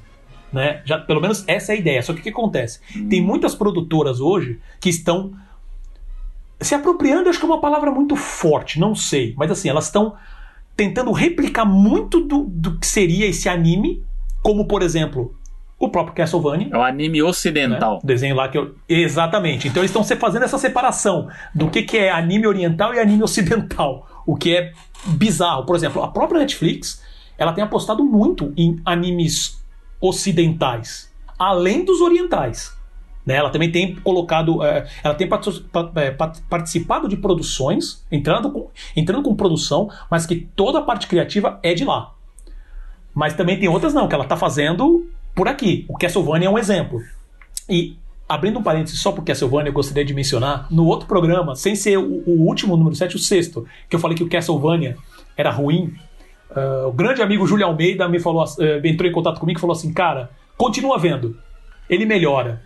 [0.52, 0.82] Né?
[0.84, 2.02] Já, pelo menos essa é a ideia.
[2.02, 2.80] Só que o que acontece?
[3.08, 5.32] Tem muitas produtoras hoje que estão
[6.60, 9.34] se apropriando, acho que é uma palavra muito forte, não sei.
[9.36, 10.14] Mas assim, elas estão
[10.76, 14.04] tentando replicar muito do, do que seria esse anime,
[14.42, 15.34] como por exemplo
[15.78, 16.68] o próprio Castlevania.
[16.70, 17.94] É o anime ocidental.
[17.94, 18.00] Né?
[18.04, 18.74] Desenho lá que eu.
[18.86, 19.68] Exatamente.
[19.68, 24.06] Então eles estão fazendo essa separação do que, que é anime oriental e anime ocidental.
[24.26, 24.72] O que é
[25.06, 25.64] bizarro.
[25.64, 27.02] Por exemplo, a própria Netflix
[27.38, 29.59] ela tem apostado muito em animes
[30.00, 32.76] ocidentais, além dos orientais.
[33.24, 33.34] Né?
[33.34, 35.28] Ela também tem colocado, é, ela tem
[35.96, 36.10] é,
[36.48, 41.74] participado de produções, entrando com, entrando com produção, mas que toda a parte criativa é
[41.74, 42.14] de lá.
[43.14, 45.84] Mas também tem outras não, que ela está fazendo por aqui.
[45.88, 47.00] O Castlevania é um exemplo.
[47.68, 47.96] E
[48.28, 51.98] abrindo um parênteses só pro Castlevania, eu gostaria de mencionar, no outro programa, sem ser
[51.98, 54.96] o, o último número 7, o sexto, que eu falei que o Castlevania
[55.36, 55.92] era ruim,
[56.56, 59.74] uh, o grande amigo Júlio Almeida me falou, uh, entrou em contato comigo e falou
[59.74, 61.36] assim, cara, continua vendo,
[61.88, 62.62] ele melhora.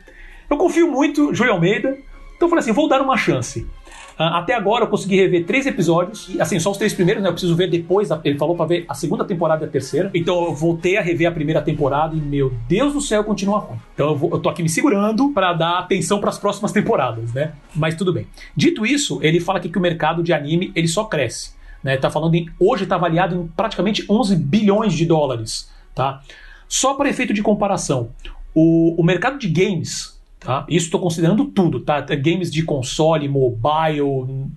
[0.51, 1.97] Eu confio muito Júlio Almeida,
[2.37, 3.67] então eu falei assim, vou dar uma chance.
[4.15, 7.29] Uh, até agora eu consegui rever três episódios, assim, só os três primeiros, né?
[7.29, 8.09] Eu preciso ver depois.
[8.23, 10.11] Ele falou para ver a segunda temporada e a terceira.
[10.15, 13.79] Então eu voltei a rever a primeira temporada e, meu Deus do céu, continua ruim.
[13.93, 17.33] Então eu, vou, eu tô aqui me segurando para dar atenção para as próximas temporadas,
[17.33, 17.55] né?
[17.75, 18.27] Mas tudo bem.
[18.57, 21.53] Dito isso, ele fala aqui que o mercado de anime ele só cresce.
[21.85, 21.97] Né?
[21.97, 22.51] Tá falando em.
[22.59, 25.71] Hoje está avaliado em praticamente 11 bilhões de dólares.
[25.95, 26.21] Tá?
[26.67, 28.11] Só para efeito de comparação,
[28.53, 30.65] o, o mercado de games Tá?
[30.69, 32.03] Isso estou considerando tudo, tá?
[32.03, 34.51] Games de console, mobile,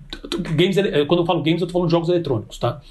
[0.54, 2.82] games, quando eu falo games, eu estou falando de jogos eletrônicos, tá?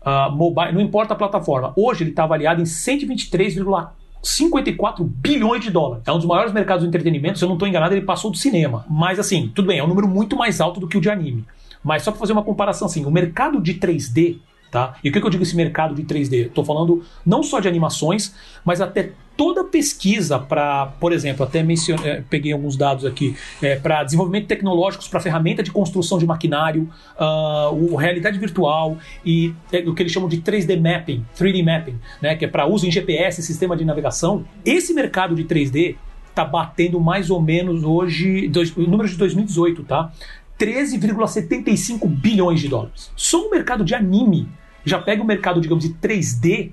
[0.00, 1.72] Uh, mobile, não importa a plataforma.
[1.76, 6.04] Hoje ele está avaliado em 123,54 bilhões de dólares.
[6.06, 7.36] É um dos maiores mercados de entretenimento.
[7.36, 8.86] Se eu não estou enganado, ele passou do cinema.
[8.88, 11.44] Mas assim, tudo bem, é um número muito mais alto do que o de anime.
[11.86, 14.94] Mas só para fazer uma comparação assim, o mercado de 3D Tá?
[15.02, 16.48] E o que, que eu digo esse mercado de 3D?
[16.48, 22.10] Estou falando não só de animações, mas até toda pesquisa para, por exemplo, até mencionei,
[22.10, 26.90] é, peguei alguns dados aqui, é, para desenvolvimento tecnológicos, para ferramenta de construção de maquinário,
[27.18, 31.98] uh, o realidade virtual e é, o que eles chamam de 3D mapping, 3D mapping,
[32.20, 34.44] né, que é para uso em GPS, sistema de navegação.
[34.64, 35.96] Esse mercado de 3D
[36.28, 40.12] está batendo mais ou menos hoje, dois, números de 2018, tá?
[40.58, 43.10] 13,75 bilhões de dólares.
[43.16, 44.48] Só o mercado de anime
[44.84, 46.72] já pega o mercado, digamos, de 3D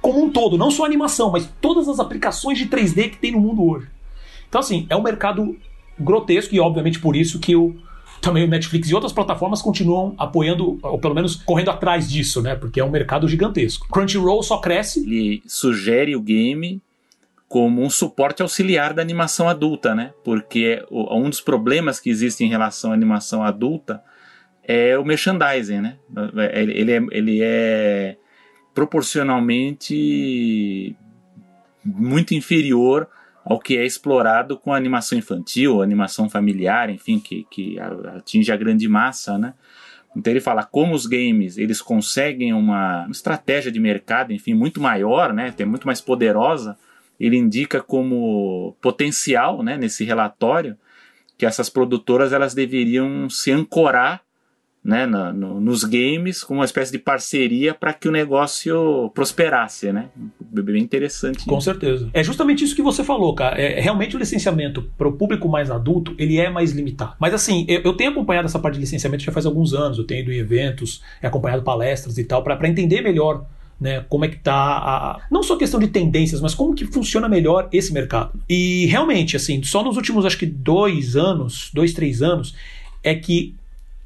[0.00, 3.40] como um todo, não só animação, mas todas as aplicações de 3D que tem no
[3.40, 3.88] mundo hoje.
[4.48, 5.56] Então, assim, é um mercado
[5.98, 7.74] grotesco e, obviamente, por isso que o,
[8.20, 12.54] também o Netflix e outras plataformas continuam apoiando, ou pelo menos correndo atrás disso, né?
[12.54, 13.88] Porque é um mercado gigantesco.
[13.88, 15.00] Crunchyroll só cresce.
[15.00, 16.82] Ele sugere o game
[17.54, 20.12] como um suporte auxiliar da animação adulta, né?
[20.24, 24.02] Porque um dos problemas que existe em relação à animação adulta
[24.64, 25.96] é o merchandising, né?
[26.52, 28.16] Ele é, ele é
[28.74, 30.96] proporcionalmente
[31.84, 33.08] muito inferior
[33.44, 37.78] ao que é explorado com a animação infantil, animação familiar, enfim, que, que
[38.16, 39.54] atinge a grande massa, né?
[40.16, 45.32] Então ele fala como os games eles conseguem uma estratégia de mercado, enfim, muito maior,
[45.32, 45.54] né?
[45.56, 46.76] É muito mais poderosa
[47.18, 50.76] ele indica como potencial, né, nesse relatório,
[51.36, 54.22] que essas produtoras elas deveriam se ancorar
[54.84, 59.90] né, no, no, nos games com uma espécie de parceria para que o negócio prosperasse,
[59.90, 60.10] né?
[60.38, 61.46] Bem interessante.
[61.46, 62.10] Com certeza.
[62.12, 63.58] É justamente isso que você falou, cara.
[63.58, 67.14] É, realmente o licenciamento para o público mais adulto ele é mais limitado.
[67.18, 69.96] Mas assim, eu, eu, tenho acompanhado essa parte de licenciamento já faz alguns anos.
[69.96, 73.46] Eu tenho ido em eventos, acompanhado palestras e tal para entender melhor
[73.80, 74.04] né?
[74.08, 77.68] Como é que tá a, não só questão de tendências, mas como que funciona melhor
[77.72, 78.32] esse mercado.
[78.48, 82.54] E realmente, assim, só nos últimos acho que dois anos, dois, três anos,
[83.02, 83.54] é que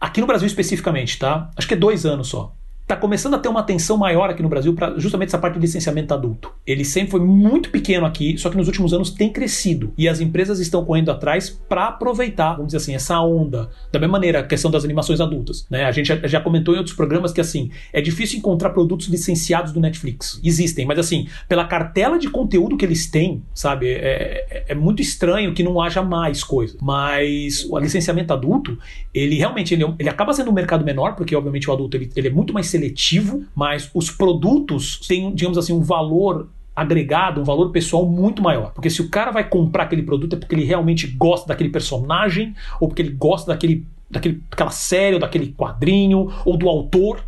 [0.00, 1.50] aqui no Brasil especificamente, tá?
[1.57, 2.54] Acho que é dois anos só
[2.88, 5.61] está começando a ter uma atenção maior aqui no Brasil para justamente essa parte de
[5.61, 6.51] licenciamento adulto.
[6.66, 9.92] Ele sempre foi muito pequeno aqui, só que nos últimos anos tem crescido.
[9.98, 13.68] E as empresas estão correndo atrás para aproveitar, vamos dizer assim, essa onda.
[13.92, 15.66] Da mesma maneira, a questão das animações adultas.
[15.68, 15.85] Né?
[15.85, 19.81] A gente já, comentou em outros programas que, assim, é difícil encontrar produtos licenciados do
[19.81, 20.40] Netflix.
[20.42, 25.03] Existem, mas, assim, pela cartela de conteúdo que eles têm, sabe, é, é, é muito
[25.03, 26.79] estranho que não haja mais coisa.
[26.81, 28.79] Mas o licenciamento adulto,
[29.12, 32.29] ele realmente ele, ele acaba sendo um mercado menor, porque, obviamente, o adulto ele, ele
[32.29, 37.70] é muito mais seletivo, mas os produtos têm, digamos assim, um valor agregado, um valor
[37.70, 38.72] pessoal muito maior.
[38.72, 42.54] Porque se o cara vai comprar aquele produto é porque ele realmente gosta daquele personagem,
[42.80, 47.24] ou porque ele gosta daquele, daquele, daquela série, ou daquele quadrinho, ou do autor.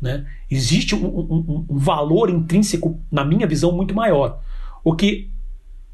[0.00, 0.24] Né?
[0.50, 4.40] Existe um, um, um valor intrínseco, na minha visão, muito maior.
[4.82, 5.30] O que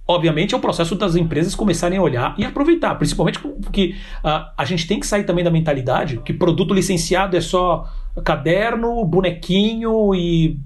[0.09, 4.65] obviamente, é o processo das empresas começarem a olhar e aproveitar, principalmente porque uh, a
[4.65, 7.87] gente tem que sair também da mentalidade que produto licenciado é só
[8.25, 10.59] caderno, bonequinho e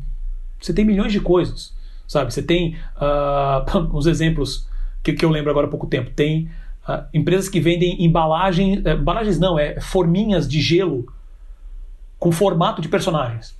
[0.60, 1.74] você tem milhões de coisas,
[2.06, 2.32] sabe?
[2.32, 4.68] Você tem uh, uns exemplos
[5.02, 6.10] que, que eu lembro agora há pouco tempo.
[6.10, 6.50] Tem
[6.88, 11.06] uh, empresas que vendem embalagem, uh, embalagens não, é forminhas de gelo
[12.18, 13.56] com formato de personagens.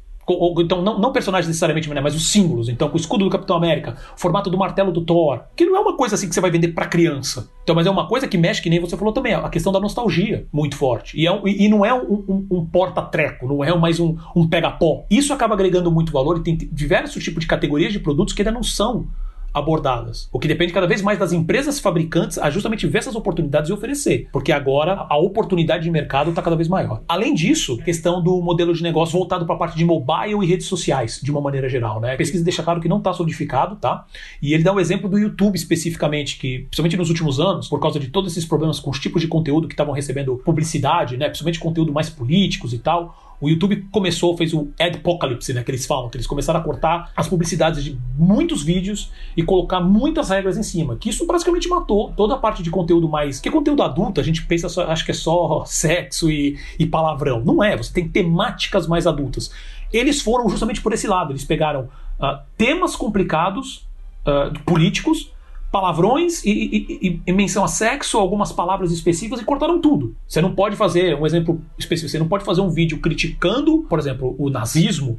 [0.58, 2.68] Então, não, não personagens necessariamente, né, mas os símbolos.
[2.68, 5.42] Então, com o escudo do Capitão América, o formato do martelo do Thor.
[5.56, 7.50] Que não é uma coisa assim que você vai vender para criança.
[7.62, 9.80] Então, mas é uma coisa que mexe, que nem você falou também, a questão da
[9.80, 11.18] nostalgia muito forte.
[11.18, 14.48] E, é um, e não é um, um, um porta-treco, não é mais um, um
[14.48, 15.04] pega-pó.
[15.11, 18.52] Isso acaba agregando muito valor e tem diversos tipos de categorias de produtos que ainda
[18.52, 19.08] não são
[19.52, 20.28] abordadas.
[20.32, 23.72] O que depende cada vez mais das empresas fabricantes a justamente ver essas oportunidades e
[23.72, 27.02] oferecer, porque agora a oportunidade de mercado está cada vez maior.
[27.08, 30.66] Além disso, questão do modelo de negócio voltado para a parte de mobile e redes
[30.66, 32.00] sociais, de uma maneira geral.
[32.00, 32.14] Né?
[32.14, 34.04] A pesquisa deixa claro que não está solidificado, tá?
[34.40, 37.80] E ele dá o um exemplo do YouTube especificamente, que, principalmente nos últimos anos, por
[37.80, 41.26] causa de todos esses problemas com os tipos de conteúdo que estavam recebendo publicidade, né?
[41.26, 45.85] principalmente conteúdo mais políticos e tal, o YouTube começou, fez o Adpocalypse, né, que eles
[45.85, 50.57] falam, que eles começaram a cortar as publicidades de muitos vídeos e colocar muitas regras
[50.57, 53.40] em cima, que isso praticamente matou toda a parte de conteúdo mais...
[53.40, 57.44] Que conteúdo adulto, a gente pensa, só, acho que é só sexo e, e palavrão.
[57.44, 59.50] Não é, você tem temáticas mais adultas.
[59.92, 61.88] Eles foram justamente por esse lado, eles pegaram
[62.20, 63.88] uh, temas complicados,
[64.24, 65.33] uh, políticos,
[65.72, 70.14] palavrões e, e, e, menção a sexo, algumas palavras específicas e cortaram tudo.
[70.28, 73.98] Você não pode fazer, um exemplo específico, você não pode fazer um vídeo criticando, por
[73.98, 75.18] exemplo, o nazismo,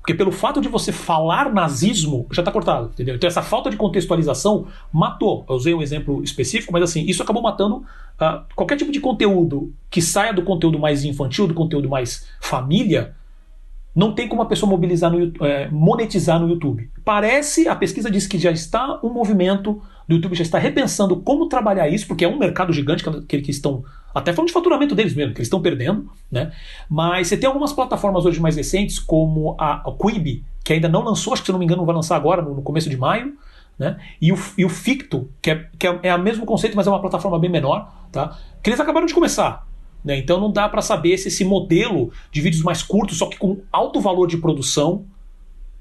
[0.00, 3.14] porque pelo fato de você falar nazismo, já está cortado, entendeu?
[3.14, 5.44] Então essa falta de contextualização matou.
[5.46, 9.70] Eu usei um exemplo específico, mas assim, isso acabou matando uh, qualquer tipo de conteúdo
[9.90, 13.14] que saia do conteúdo mais infantil, do conteúdo mais família,
[14.00, 16.90] não tem como a pessoa mobilizar no, é, monetizar no YouTube.
[17.04, 21.50] Parece, a pesquisa diz que já está um movimento do YouTube já está repensando como
[21.50, 23.84] trabalhar isso, porque é um mercado gigante que, que estão
[24.14, 26.50] até falando de faturamento deles mesmo, que eles estão perdendo, né?
[26.88, 31.02] Mas você tem algumas plataformas hoje mais recentes, como a, a Quibi, que ainda não
[31.02, 33.34] lançou, acho que se não me engano vai lançar agora, no, no começo de maio,
[33.78, 33.98] né?
[34.18, 36.90] E o, e o Ficto, que, é, que é, é o mesmo conceito, mas é
[36.90, 38.34] uma plataforma bem menor, tá?
[38.62, 39.66] Que eles acabaram de começar.
[40.04, 40.18] Né?
[40.18, 43.60] Então não dá para saber se esse modelo de vídeos mais curtos, só que com
[43.70, 45.04] alto valor de produção,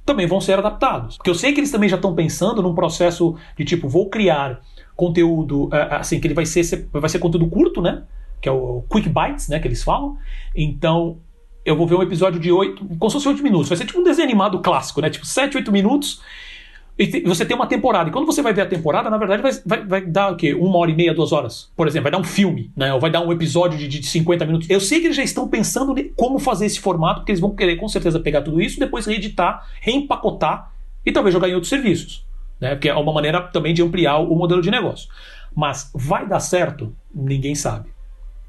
[0.05, 1.17] também vão ser adaptados.
[1.17, 4.61] Porque eu sei que eles também já estão pensando num processo de tipo, vou criar
[4.95, 8.03] conteúdo, é, assim, que ele vai ser, vai ser conteúdo curto, né?
[8.41, 9.59] Que é o Quick Bites, né?
[9.59, 10.17] Que eles falam.
[10.55, 11.19] Então,
[11.63, 13.69] eu vou ver um episódio de 8, como se fosse 8 minutos.
[13.69, 15.09] Vai ser tipo um desenho animado clássico, né?
[15.09, 16.21] Tipo 7, 8 minutos
[17.25, 18.09] você tem uma temporada.
[18.09, 20.53] E quando você vai ver a temporada, na verdade, vai, vai, vai, dar o quê?
[20.53, 21.71] Uma hora e meia, duas horas?
[21.75, 22.93] Por exemplo, vai dar um filme, né?
[22.93, 24.69] Ou vai dar um episódio de, de 50 minutos.
[24.69, 27.77] Eu sei que eles já estão pensando como fazer esse formato, porque eles vão querer
[27.77, 30.73] com certeza pegar tudo isso, depois reeditar, reempacotar
[31.05, 32.25] e talvez jogar em outros serviços.
[32.59, 32.71] Né?
[32.71, 35.09] Porque é uma maneira também de ampliar o modelo de negócio.
[35.55, 36.93] Mas vai dar certo?
[37.15, 37.89] Ninguém sabe.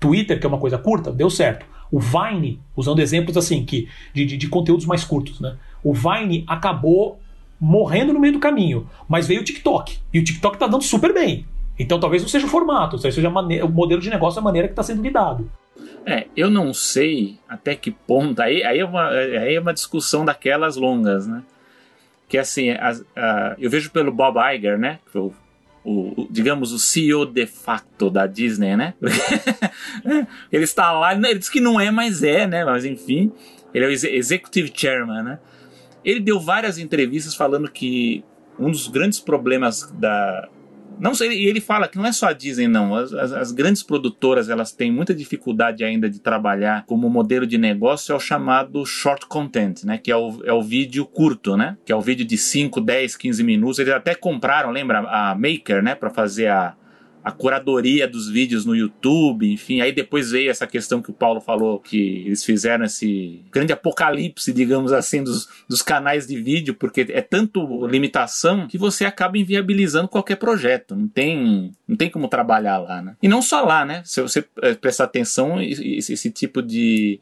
[0.01, 1.65] Twitter, que é uma coisa curta, deu certo.
[1.93, 5.57] O Vine, usando exemplos assim, que de, de, de conteúdos mais curtos, né?
[5.85, 7.20] O Vine acabou
[7.61, 8.89] morrendo no meio do caminho.
[9.09, 9.99] Mas veio o TikTok.
[10.13, 11.47] E o TikTok está dando super bem.
[11.79, 14.73] Então talvez não seja o formato, talvez seja o modelo de negócio, a maneira que
[14.73, 15.51] está sendo lidado.
[16.05, 18.41] É, eu não sei até que ponto.
[18.41, 21.43] Aí, aí, é, uma, aí é uma discussão daquelas longas, né?
[22.29, 24.99] Que assim, a, a, eu vejo pelo Bob Iger, né?
[25.15, 25.33] O,
[25.85, 28.95] o, digamos, o CEO de facto da Disney, né?
[30.53, 32.65] ele está lá, ele diz que não é, mas é, né?
[32.65, 33.33] Mas enfim,
[33.73, 35.39] ele é o Executive Chairman, né?
[36.05, 38.25] Ele deu várias entrevistas falando que
[38.59, 40.49] um dos grandes problemas da.
[40.99, 42.95] Não sei, e ele fala que não é só a Disney, não.
[42.95, 47.57] As, as, as, grandes produtoras elas têm muita dificuldade ainda de trabalhar como modelo de
[47.57, 49.97] negócio é o chamado short content, né?
[49.97, 51.79] Que é o, é o vídeo curto, né?
[51.87, 53.79] Que é o vídeo de 5, 10, 15 minutos.
[53.79, 55.95] Eles até compraram, lembra, a Maker, né?
[55.95, 56.77] Para fazer a,
[57.23, 59.81] a curadoria dos vídeos no YouTube, enfim.
[59.81, 64.53] Aí depois veio essa questão que o Paulo falou, que eles fizeram esse grande apocalipse,
[64.53, 70.09] digamos assim, dos, dos canais de vídeo, porque é tanto limitação que você acaba inviabilizando
[70.09, 70.97] qualquer projeto.
[70.97, 73.17] Não tem, não tem como trabalhar lá, né?
[73.23, 74.03] E não só lá, né?
[74.05, 77.21] Se você eh, prestar atenção, esse, esse tipo de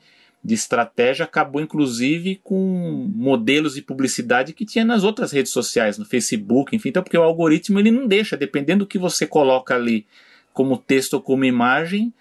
[0.48, 6.06] de estratégia acabou inclusive com modelos de publicidade que tinha nas outras redes sociais, no
[6.06, 10.06] Facebook, enfim, então porque o algoritmo ele não deixa, dependendo do que você coloca ali
[10.54, 12.14] como texto ou como imagem,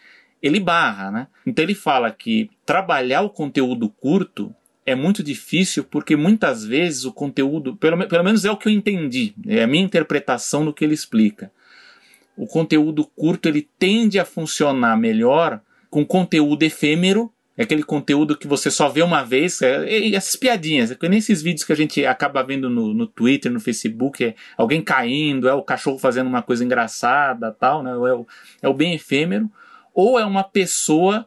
[0.44, 1.28] ele barra, né?
[1.46, 4.54] Então ele fala que trabalhar o conteúdo curto
[4.86, 8.74] é muito difícil porque muitas vezes o conteúdo, pelo, pelo menos é o que eu
[8.74, 11.50] entendi, é a minha interpretação do que ele explica.
[12.36, 18.48] O conteúdo curto ele tende a funcionar melhor com conteúdo efêmero É aquele conteúdo que
[18.48, 19.62] você só vê uma vez.
[19.62, 20.92] É, essas piadinhas.
[20.92, 24.24] É nem esses vídeos que a gente acaba vendo no, no Twitter, no Facebook.
[24.24, 27.92] É alguém caindo, é o cachorro fazendo uma coisa engraçada tal, né?
[27.92, 28.28] É o,
[28.62, 29.50] é o bem efêmero.
[29.94, 31.26] Ou é uma pessoa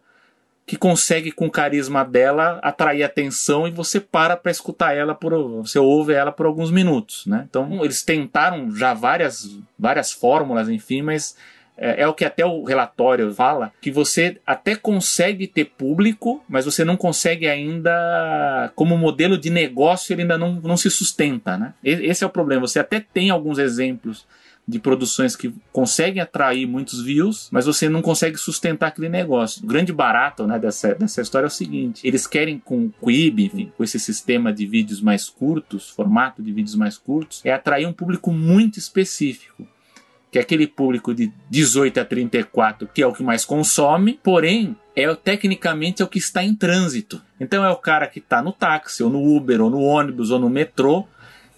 [0.71, 5.33] que consegue com o carisma dela atrair atenção e você para para escutar ela por
[5.57, 7.45] você ouve ela por alguns minutos, né?
[7.51, 11.35] Então eles tentaram já várias várias fórmulas, enfim, mas
[11.81, 16.67] é, é, o que até o relatório fala, que você até consegue ter público, mas
[16.67, 21.73] você não consegue ainda, como modelo de negócio, ele ainda não, não se sustenta, né?
[21.83, 22.67] Esse é o problema.
[22.67, 24.27] Você até tem alguns exemplos
[24.69, 29.65] de produções que conseguem atrair muitos views, mas você não consegue sustentar aquele negócio.
[29.65, 33.47] O grande barato né, dessa, dessa história é o seguinte: eles querem com o Quibi,
[33.47, 37.87] enfim, com esse sistema de vídeos mais curtos, formato de vídeos mais curtos, é atrair
[37.87, 39.67] um público muito específico
[40.31, 44.77] que é aquele público de 18 a 34, que é o que mais consome, porém
[44.95, 47.21] é tecnicamente é o que está em trânsito.
[47.41, 50.39] Então é o cara que está no táxi, ou no Uber, ou no ônibus, ou
[50.39, 51.07] no metrô,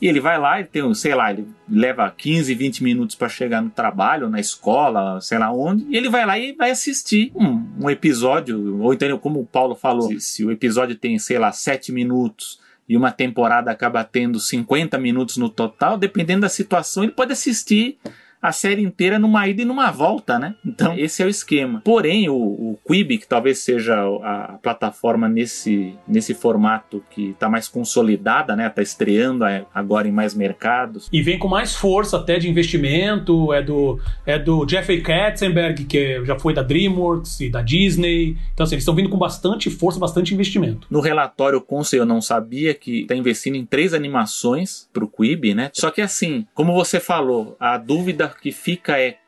[0.01, 3.63] e ele vai lá, ele tem, sei lá, ele leva 15, 20 minutos para chegar
[3.63, 7.65] no trabalho, na escola, sei lá onde, e ele vai lá e vai assistir um,
[7.81, 11.53] um episódio, ou então, como o Paulo falou, se, se o episódio tem, sei lá,
[11.53, 12.59] 7 minutos
[12.89, 17.97] e uma temporada acaba tendo 50 minutos no total, dependendo da situação, ele pode assistir
[18.43, 20.57] a série inteira numa ida e numa volta, né?
[20.67, 21.81] Então, esse é o esquema.
[21.85, 27.69] Porém, o, o Quibi, que talvez seja a, plataforma nesse, nesse formato que está mais
[27.69, 28.67] consolidada, né?
[28.67, 31.09] Está estreando agora em mais mercados.
[31.13, 36.25] E vem com mais força até de investimento, é do, é do Jeffrey Katzenberg, que
[36.25, 38.37] já foi da DreamWorks e da Disney.
[38.53, 40.89] Então, assim, eles estão vindo com bastante força, bastante investimento.
[40.91, 45.55] No relatório Conce eu não sabia que está investindo em três animações para o Quibi,
[45.55, 45.71] né?
[45.73, 49.19] Só que assim, como você falou, a dúvida que fica é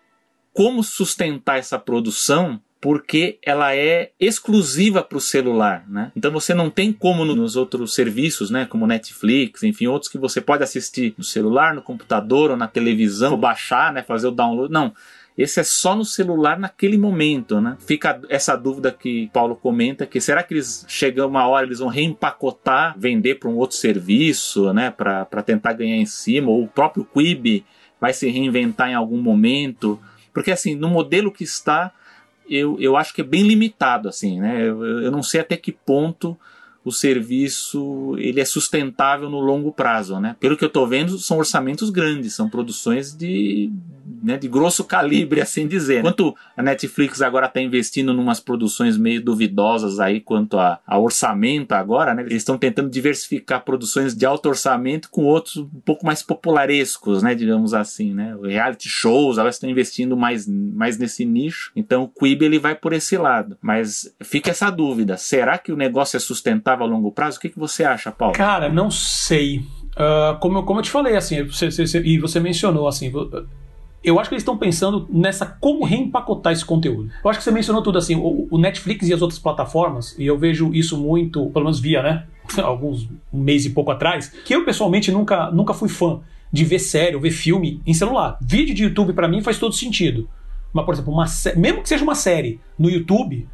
[0.53, 6.13] como sustentar essa produção porque ela é exclusiva para o celular, né?
[6.15, 10.39] Então você não tem como nos outros serviços, né, como Netflix, enfim, outros que você
[10.39, 14.71] pode assistir no celular, no computador ou na televisão, ou baixar, né, fazer o download.
[14.71, 14.93] Não.
[15.37, 17.79] Esse é só no celular naquele momento, né?
[17.81, 21.89] Fica essa dúvida que Paulo comenta, que será que eles chegam uma hora eles vão
[21.89, 27.03] reempacotar, vender para um outro serviço, né, para tentar ganhar em cima, ou o próprio
[27.03, 27.65] Quibi
[28.05, 29.99] vai se reinventar em algum momento.
[30.31, 31.91] Porque assim, no modelo que está,
[32.47, 34.61] eu, eu acho que é bem limitado, assim, né?
[34.61, 36.37] Eu, eu não sei até que ponto
[36.85, 40.37] o serviço ele é sustentável no longo prazo, né?
[40.39, 43.73] Pelo que eu estou vendo, são orçamentos grandes, são produções de,
[44.23, 46.01] né, de grosso calibre, assim dizer.
[46.01, 50.99] Enquanto a Netflix agora está investindo em umas produções meio duvidosas aí quanto a, a
[50.99, 52.23] orçamento agora, né?
[52.23, 57.35] Eles estão tentando diversificar produções de alto orçamento com outros um pouco mais popularescos, né?
[57.35, 58.37] Digamos assim, né?
[58.43, 61.73] Reality shows, elas estão investindo mais, mais nesse nicho.
[61.75, 63.57] Então o Quibi ele vai por esse lado.
[63.61, 66.85] Mas fica essa dúvida: será que o negócio é sustentável?
[66.85, 67.39] a longo prazo?
[67.39, 68.35] O que, que você acha, Paulo?
[68.35, 69.59] Cara, não sei.
[69.59, 73.11] Uh, como, eu, como eu te falei, assim, você, você, e você mencionou, assim,
[74.05, 77.11] eu acho que eles estão pensando nessa como reempacotar esse conteúdo.
[77.25, 80.27] Eu acho que você mencionou tudo assim, o, o, Netflix e as outras plataformas, e
[80.27, 82.27] eu vejo isso muito, pelo menos via, né?
[82.63, 86.21] Alguns um mês e pouco atrás, que eu pessoalmente nunca, nunca fui fã
[86.53, 88.39] de ver série ou ver filme em celular.
[88.41, 90.29] Vídeo de YouTube para mim faz todo sentido.
[90.73, 91.25] Mas, por exemplo, uma
[91.57, 93.49] mesmo que seja uma série no YouTube,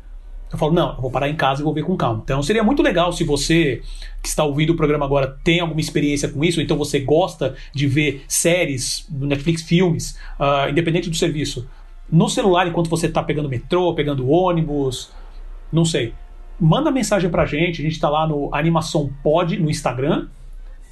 [0.53, 2.21] eu falo, não, eu vou parar em casa e vou ver com calma.
[2.25, 3.83] Então seria muito legal se você
[4.21, 7.87] que está ouvindo o programa agora tem alguma experiência com isso, então você gosta de
[7.87, 11.69] ver séries Netflix, filmes, uh, independente do serviço,
[12.11, 15.13] no celular enquanto você está pegando metrô, pegando ônibus,
[15.73, 16.13] não sei.
[16.59, 20.27] Manda mensagem pra gente, a gente está lá no Animação Pod no Instagram,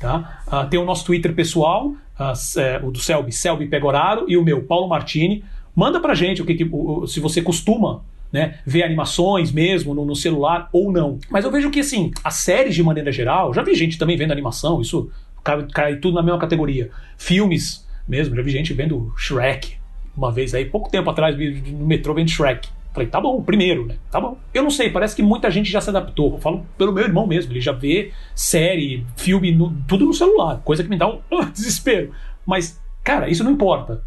[0.01, 0.43] tá?
[0.47, 4.63] Uh, tem o nosso Twitter pessoal, uh, o do Selby, Selby Pegoraro, e o meu,
[4.63, 5.45] Paulo Martini.
[5.75, 10.05] Manda pra gente o que, que o, se você costuma né, ver animações mesmo no,
[10.05, 11.19] no, celular ou não.
[11.31, 14.33] Mas eu vejo que, assim, as séries de maneira geral, já vi gente também vendo
[14.33, 15.11] animação, isso
[15.43, 16.91] cai, cai tudo na mesma categoria.
[17.17, 19.79] Filmes mesmo, já vi gente vendo Shrek
[20.19, 22.69] uma vez aí, pouco tempo atrás, no metrô vendo Shrek.
[22.93, 23.97] Falei, tá bom, primeiro, né?
[24.11, 24.37] Tá bom.
[24.53, 26.33] Eu não sei, parece que muita gente já se adaptou.
[26.33, 30.61] Eu falo pelo meu irmão mesmo, ele já vê série, filme, no, tudo no celular,
[30.65, 32.13] coisa que me dá um uh, desespero.
[32.45, 34.03] Mas, cara, isso não importa.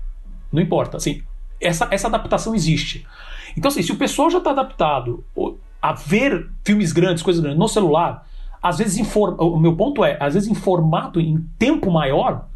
[0.52, 0.98] Não importa.
[0.98, 1.24] Assim,
[1.62, 3.06] essa, essa adaptação existe.
[3.58, 5.23] Então, assim, se o pessoal já está adaptado
[5.82, 8.28] a ver filmes grandes, coisas grandes no celular,
[8.62, 12.48] às vezes em o meu ponto é, às vezes em formato, em tempo maior,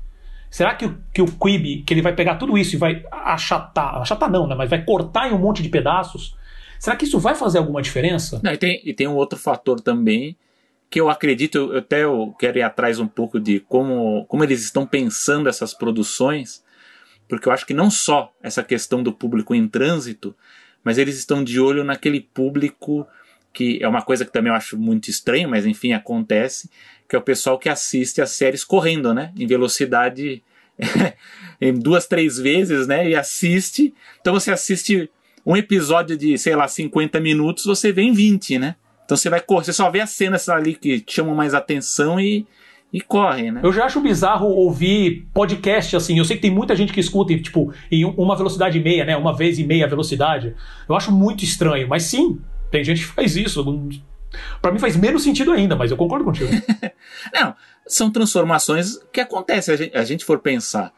[0.49, 3.95] será que o, que o Quibi, que ele vai pegar tudo isso e vai achatar,
[3.95, 6.35] achatar não, né, mas vai cortar em um monte de pedaços,
[6.79, 8.39] será que isso vai fazer alguma diferença?
[8.43, 10.37] Não, e, tem, e tem um outro fator também,
[10.89, 14.63] que eu acredito, eu até eu quero ir atrás um pouco de como, como eles
[14.63, 16.63] estão pensando essas produções,
[17.27, 20.35] porque eu acho que não só essa questão do público em trânsito,
[20.85, 23.05] mas eles estão de olho naquele público
[23.51, 26.69] que é uma coisa que também eu acho muito estranho, mas enfim, acontece,
[27.07, 29.31] que é o pessoal que assiste as séries correndo, né?
[29.37, 30.43] Em velocidade
[31.61, 33.09] em duas, três vezes, né?
[33.09, 33.93] E assiste.
[34.19, 35.09] Então você assiste
[35.45, 38.75] um episódio de, sei lá, 50 minutos, você vê em 20, né?
[39.05, 42.45] Então você vai correr, você só vê as cenas ali que chamam mais atenção e,
[42.95, 43.59] e corre, né?
[43.61, 46.17] Eu já acho bizarro ouvir podcast assim.
[46.17, 49.17] Eu sei que tem muita gente que escuta, tipo, em uma velocidade e meia, né?
[49.17, 50.55] Uma vez e meia velocidade.
[50.87, 52.39] Eu acho muito estranho, mas sim,
[52.71, 53.65] tem gente que faz isso.
[54.61, 56.49] Para mim faz menos sentido ainda, mas eu concordo contigo.
[57.35, 57.53] Não,
[57.85, 59.73] são transformações que acontecem.
[59.73, 60.93] A gente, a gente for pensar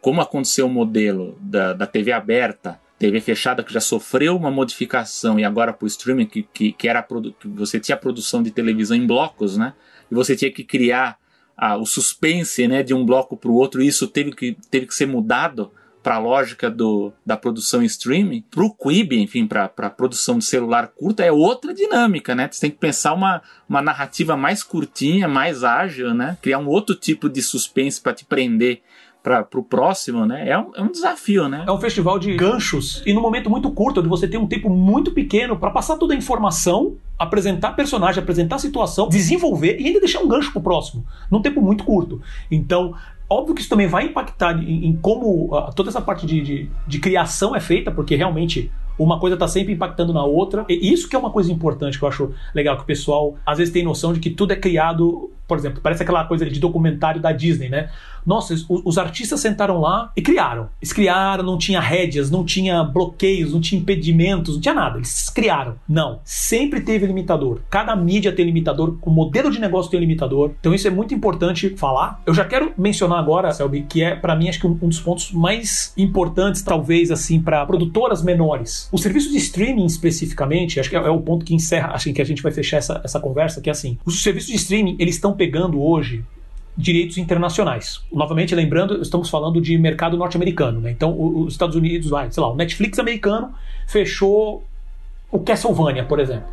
[0.00, 5.38] como aconteceu o modelo da, da TV aberta, TV fechada que já sofreu uma modificação
[5.38, 8.50] e agora para o streaming que, que, que era que você tinha a produção de
[8.50, 9.74] televisão em blocos, né?
[10.10, 11.19] E você tinha que criar
[11.62, 13.82] ah, o suspense, né, de um bloco para o outro.
[13.82, 15.70] Isso teve que teve que ser mudado
[16.02, 20.38] para a lógica do, da produção em streaming, para o Quib, enfim, para a produção
[20.38, 22.48] de celular curta, é outra dinâmica, né?
[22.50, 26.38] Você tem que pensar uma, uma narrativa mais curtinha, mais ágil, né?
[26.40, 28.80] Criar um outro tipo de suspense para te prender
[29.22, 30.48] para o próximo, né?
[30.48, 31.64] É um, é um desafio, né?
[31.66, 34.70] É um festival de ganchos e num momento muito curto, onde você tem um tempo
[34.70, 40.00] muito pequeno para passar toda a informação, apresentar personagem, apresentar a situação, desenvolver e ainda
[40.00, 42.20] deixar um gancho pro próximo, num tempo muito curto.
[42.50, 42.94] Então,
[43.32, 46.70] Óbvio que isso também vai impactar em, em como uh, toda essa parte de, de,
[46.84, 50.66] de, criação é feita, porque realmente uma coisa está sempre impactando na outra.
[50.68, 53.58] E isso que é uma coisa importante que eu acho legal, que o pessoal às
[53.58, 57.20] vezes tem noção de que tudo é criado, por exemplo, parece aquela coisa de documentário
[57.20, 57.90] da Disney, né?
[58.24, 60.68] Nossa, os, os, artistas sentaram lá e criaram.
[60.80, 64.98] Eles criaram, não tinha rédeas, não tinha bloqueios, não tinha impedimentos, não tinha nada.
[64.98, 65.74] Eles criaram.
[65.88, 66.20] Não.
[66.22, 67.62] Sempre teve limitador.
[67.68, 70.52] Cada mídia tem limitador, o modelo de negócio tem limitador.
[70.60, 72.22] Então isso é muito importante falar.
[72.24, 75.00] Eu já quero mencionar agora, Selby, que é para mim acho que um, um, dos
[75.00, 78.88] pontos mais importantes, talvez assim, para produtoras menores.
[78.92, 82.22] O serviço de streaming especificamente, acho que é, é o ponto que encerra, acho que
[82.22, 85.16] a gente vai fechar essa, essa conversa, que é assim, os serviços de streaming, eles
[85.16, 86.22] estão pegando hoje
[86.76, 88.02] direitos internacionais.
[88.12, 90.82] Novamente, lembrando, estamos falando de mercado norte-americano.
[90.82, 90.90] Né?
[90.90, 93.54] Então, os Estados Unidos, sei lá, o Netflix americano
[93.88, 94.62] fechou
[95.32, 96.48] o Castlevania, por exemplo,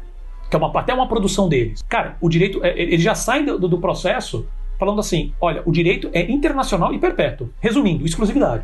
[0.50, 1.84] que é uma, até uma produção deles.
[1.90, 4.48] Cara, o direito, é, ele já sai do, do processo
[4.80, 7.50] falando assim: olha, o direito é internacional e perpétuo.
[7.60, 8.64] Resumindo, exclusividade.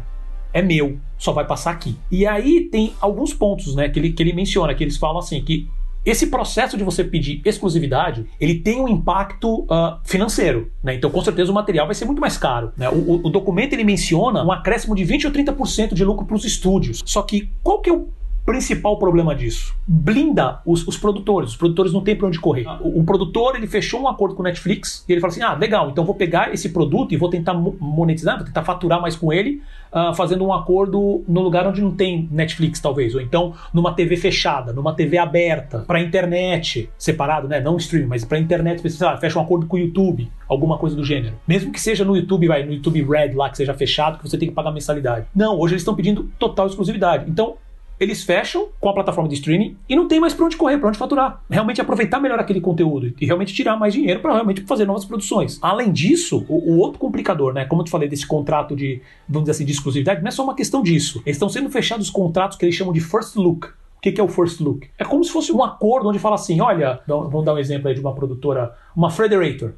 [0.54, 1.98] É meu, só vai passar aqui.
[2.10, 5.44] E aí tem alguns pontos né, que, ele, que ele menciona, que eles falam assim,
[5.44, 5.68] que
[6.06, 10.96] esse processo de você pedir exclusividade, ele tem um impacto uh, financeiro, né?
[10.96, 12.72] Então, com certeza, o material vai ser muito mais caro.
[12.78, 12.90] Né?
[12.90, 16.46] O, o, documento ele menciona um acréscimo de 20 ou 30% de lucro para os
[16.46, 17.02] estúdios.
[17.06, 18.08] Só que qual que é o
[18.46, 19.76] principal problema disso?
[19.88, 21.52] Blinda os, os, produtores.
[21.52, 22.66] Os produtores não têm para onde correr.
[22.82, 25.54] O, o, produtor ele fechou um acordo com o Netflix e ele fala assim: ah,
[25.54, 29.32] legal, então vou pegar esse produto e vou tentar monetizar, vou tentar faturar mais com
[29.32, 33.94] ele, uh, fazendo um acordo no lugar onde não tem Netflix, talvez, ou então numa
[33.94, 37.60] TV fechada, numa TV aberta, para internet, separado, né?
[37.60, 40.96] Não streaming, mas para internet, sei lá, fecha um acordo com o YouTube, alguma coisa
[40.96, 41.36] do gênero.
[41.48, 44.38] Mesmo que seja no YouTube, vai, no YouTube Red lá, que seja fechado, que você
[44.38, 45.26] tem que pagar mensalidade.
[45.36, 47.30] Não, hoje eles estão pedindo total exclusividade.
[47.30, 47.56] Então,
[48.04, 50.90] eles fecham com a plataforma de streaming e não tem mais para onde correr, para
[50.90, 51.42] onde faturar.
[51.50, 55.60] Realmente aproveitar melhor aquele conteúdo e realmente tirar mais dinheiro para realmente fazer novas produções.
[55.62, 59.44] Além disso, o, o, outro complicador, né, como eu te falei desse contrato de, vamos
[59.44, 61.22] dizer assim, de exclusividade, não é só uma questão disso.
[61.26, 63.68] Eles estão sendo fechados contratos que eles chamam de first look.
[63.68, 64.90] O que, que é o first look?
[64.98, 67.94] É como se fosse um acordo onde fala assim: olha, vamos dar um exemplo aí
[67.94, 69.74] de uma produtora, uma Frederator.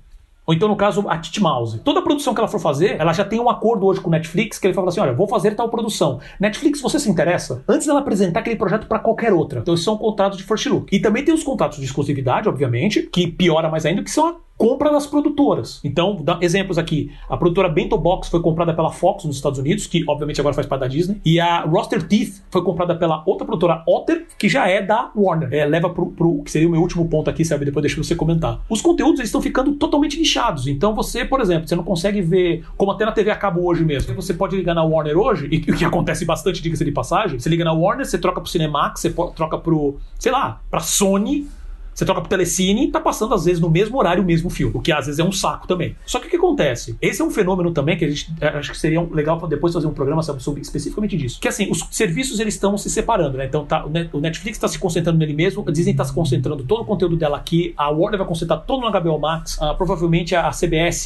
[0.45, 1.79] Ou então, no caso, a Titmouse.
[1.79, 4.59] Toda produção que ela for fazer, ela já tem um acordo hoje com o Netflix
[4.59, 6.19] que ele fala assim: olha, vou fazer tal produção.
[6.39, 7.63] Netflix, você se interessa?
[7.67, 9.59] Antes dela apresentar aquele projeto para qualquer outra.
[9.59, 10.95] Então, esses são contratos de first look.
[10.95, 14.91] E também tem os contratos de exclusividade, obviamente, que piora mais ainda, que são compra
[14.91, 15.79] das produtoras.
[15.83, 17.11] Então, dá exemplos aqui.
[17.29, 20.67] A produtora Bento Box foi comprada pela Fox nos Estados Unidos, que obviamente agora faz
[20.67, 21.19] parte da Disney.
[21.25, 25.49] E a Roster Teeth foi comprada pela outra produtora Otter, que já é da Warner.
[25.51, 27.65] É, leva pro, pro que seria o meu último ponto aqui, sabe?
[27.65, 28.61] Depois deixa você comentar.
[28.69, 30.67] Os conteúdos estão ficando totalmente nichados.
[30.67, 33.83] Então você, por exemplo, você não consegue ver, como até na TV a cabo hoje
[33.83, 34.15] mesmo.
[34.15, 37.49] Você pode ligar na Warner hoje, e o que acontece bastante, diga-se de passagem, você
[37.49, 41.47] liga na Warner, você troca pro Cinemax, você troca pro, sei lá, pra Sony,
[41.95, 44.73] você troca pro Telecine e tá passando, às vezes, no mesmo horário o mesmo filme.
[44.75, 45.95] O que às vezes é um saco também.
[46.05, 46.97] Só que o que acontece?
[47.01, 49.87] Esse é um fenômeno também que a gente é, acho que seria legal depois fazer
[49.87, 51.39] um programa sobre especificamente disso.
[51.39, 53.45] Que assim, os serviços eles estão se separando, né?
[53.45, 56.81] Então tá, o Netflix está se concentrando nele mesmo, a Disney está se concentrando todo
[56.81, 60.51] o conteúdo dela aqui, a Warner vai concentrar todo no HBO Max, uh, provavelmente a
[60.51, 61.05] CBS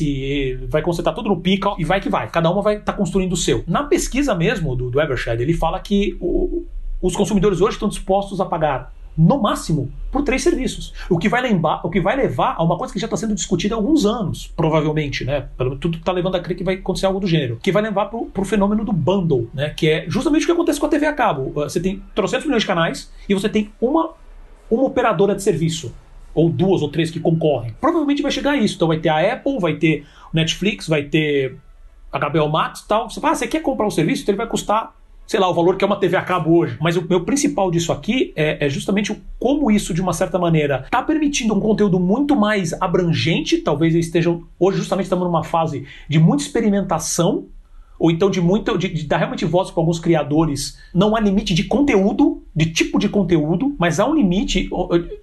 [0.70, 2.30] vai concentrar tudo no Pica e vai que vai.
[2.32, 3.64] Cada uma vai estar tá construindo o seu.
[3.68, 6.66] Na pesquisa mesmo do, do Evershed, ele fala que o,
[7.00, 10.94] os consumidores hoje estão dispostos a pagar no máximo, por três serviços.
[11.10, 13.36] O que vai, lembrar, o que vai levar a uma coisa que já está sendo
[13.36, 15.50] discutida há alguns anos, provavelmente, né?
[15.82, 17.60] Tudo está levando a crer que vai acontecer algo do gênero.
[17.62, 19.72] Que vai levar para o fenômeno do bundle, né?
[19.72, 21.52] Que é justamente o que acontece com a TV a cabo.
[21.54, 24.14] Você tem trocentos milhões de canais e você tem uma
[24.70, 25.94] uma operadora de serviço.
[26.34, 27.76] Ou duas ou três que concorrem.
[27.82, 28.76] Provavelmente vai chegar a isso.
[28.76, 31.58] Então vai ter a Apple, vai ter o Netflix, vai ter
[32.12, 33.10] HBO Max e tal.
[33.10, 34.22] Você fala, ah, você quer comprar um serviço?
[34.22, 34.94] Então ele vai custar
[35.30, 36.76] sei lá, o valor que é uma TV a cabo hoje.
[36.82, 40.86] Mas o meu principal disso aqui é, é justamente como isso, de uma certa maneira,
[40.86, 43.60] está permitindo um conteúdo muito mais abrangente.
[43.60, 44.42] Talvez eles estejam.
[44.60, 47.46] Hoje, justamente, estamos numa fase de muita experimentação
[48.00, 50.80] ou então de muito de, de dar realmente voz para alguns criadores.
[50.96, 54.70] Não há limite de conteúdo, de tipo de conteúdo, mas há um limite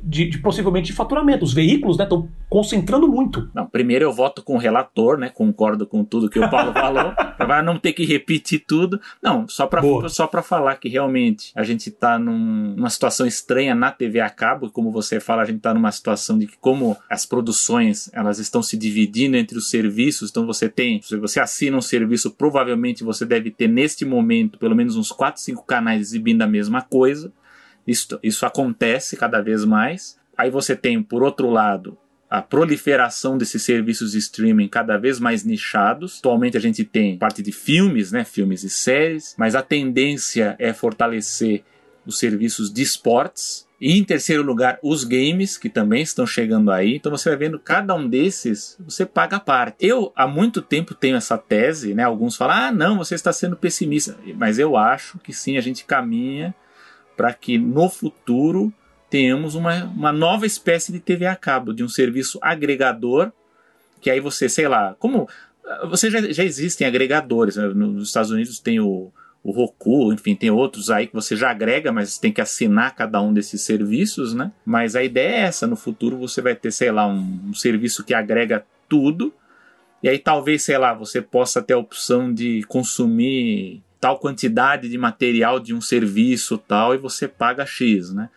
[0.02, 1.44] de, de possivelmente de faturamento.
[1.44, 3.50] Os veículos estão né, concentrando muito.
[3.54, 5.28] Não, primeiro eu voto com o relator, né?
[5.28, 9.00] Concordo com tudo que o Paulo falou, para não ter que repetir tudo.
[9.22, 13.74] Não, só para só para falar que realmente a gente está num, numa situação estranha
[13.74, 16.96] na TV a cabo, como você fala, a gente está numa situação de que como
[17.10, 21.76] as produções elas estão se dividindo entre os serviços, então você tem, se você assina
[21.76, 26.00] um serviço provavelmente provavelmente você deve ter neste momento pelo menos uns 4, 5 canais
[26.00, 27.25] exibindo a mesma coisa.
[27.86, 30.18] Isso, isso acontece cada vez mais.
[30.36, 31.96] Aí você tem, por outro lado,
[32.28, 36.18] a proliferação desses serviços de streaming cada vez mais nichados.
[36.18, 40.72] Atualmente a gente tem parte de filmes, né, filmes e séries, mas a tendência é
[40.72, 41.62] fortalecer
[42.04, 46.96] os serviços de esportes, e em terceiro lugar, os games, que também estão chegando aí.
[46.96, 49.76] Então você vai vendo cada um desses, você paga a parte.
[49.86, 52.02] Eu há muito tempo tenho essa tese, né?
[52.02, 54.16] Alguns falam, ah, não, você está sendo pessimista.
[54.34, 56.54] Mas eu acho que sim, a gente caminha
[57.16, 58.72] para que no futuro
[59.08, 63.32] tenhamos uma, uma nova espécie de TV a cabo, de um serviço agregador,
[64.00, 65.28] que aí você, sei lá, como.
[65.88, 67.56] Você já, já existem agregadores.
[67.56, 67.66] Né?
[67.66, 69.10] Nos Estados Unidos tem o
[69.46, 73.22] o Roku, enfim, tem outros aí que você já agrega, mas tem que assinar cada
[73.22, 74.50] um desses serviços, né?
[74.64, 78.02] Mas a ideia é essa, no futuro você vai ter, sei lá, um, um serviço
[78.02, 79.32] que agrega tudo,
[80.02, 84.98] e aí talvez, sei lá, você possa ter a opção de consumir tal quantidade de
[84.98, 88.28] material de um serviço tal, e você paga X, né?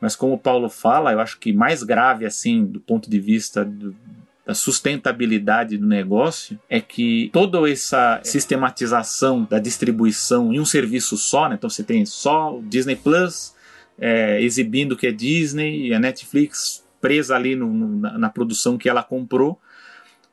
[0.00, 3.64] Mas como o Paulo fala, eu acho que mais grave, assim, do ponto de vista
[3.64, 3.96] do,
[4.44, 11.48] da sustentabilidade do negócio é que toda essa sistematização da distribuição em um serviço só,
[11.48, 11.56] né?
[11.56, 13.54] então você tem só o Disney Plus
[13.98, 18.78] é, exibindo o que é Disney e a Netflix presa ali no, na, na produção
[18.78, 19.60] que ela comprou.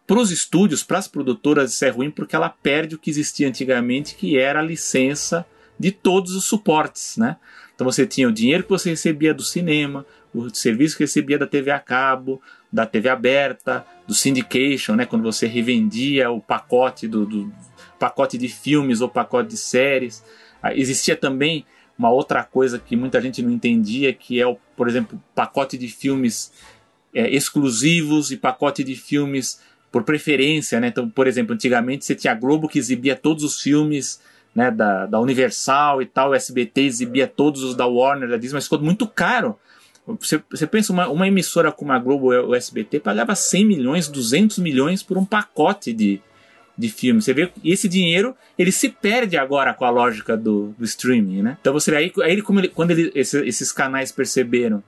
[0.05, 3.47] Para os estúdios, para as produtoras, isso é ruim porque ela perde o que existia
[3.47, 5.45] antigamente, que era a licença
[5.79, 7.37] de todos os suportes, né?
[7.73, 11.47] Então você tinha o dinheiro que você recebia do cinema, o serviço que recebia da
[11.47, 12.41] TV a cabo,
[12.71, 17.53] da TV aberta, do syndication, né, quando você revendia o pacote do, do
[17.99, 20.23] pacote de filmes ou pacote de séries.
[20.61, 21.65] Ah, existia também
[21.97, 25.87] uma outra coisa que muita gente não entendia, que é o, por exemplo, pacote de
[25.87, 26.51] filmes
[27.13, 29.61] é, exclusivos e pacote de filmes
[29.93, 30.87] por preferência, né?
[30.87, 34.19] Então, por exemplo, antigamente você tinha a Globo que exibia todos os filmes
[34.53, 38.55] né, da, da Universal e tal, o SBT exibia todos os da Warner, da Disney,
[38.55, 39.57] mas ficou muito caro
[40.05, 44.07] você, você pensa, uma, uma emissora como a Globo ou o SBT pagava 100 milhões,
[44.07, 46.19] 200 milhões por um pacote de,
[46.77, 47.23] de filmes.
[47.23, 51.41] Você vê e esse dinheiro ele se perde agora com a lógica do, do streaming,
[51.41, 51.57] né?
[51.61, 54.83] Então você aí, aí como ele, quando ele, esse, esses canais perceberam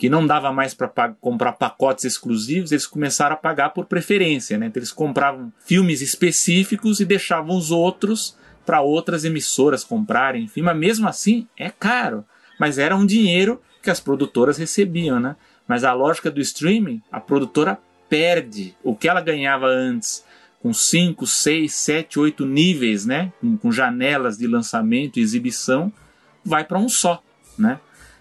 [0.00, 4.64] que não dava mais para comprar pacotes exclusivos, eles começaram a pagar por preferência, né?
[4.64, 8.34] Então eles compravam filmes específicos e deixavam os outros
[8.64, 12.24] para outras emissoras comprarem, enfim, mas mesmo assim é caro,
[12.58, 15.36] mas era um dinheiro que as produtoras recebiam, né?
[15.68, 17.78] Mas a lógica do streaming, a produtora
[18.08, 20.24] perde o que ela ganhava antes
[20.62, 23.34] com 5, 6, 7, 8 níveis, né?
[23.38, 25.92] Com, com, janelas de lançamento e exibição,
[26.42, 27.22] vai para um só,
[27.58, 27.78] né?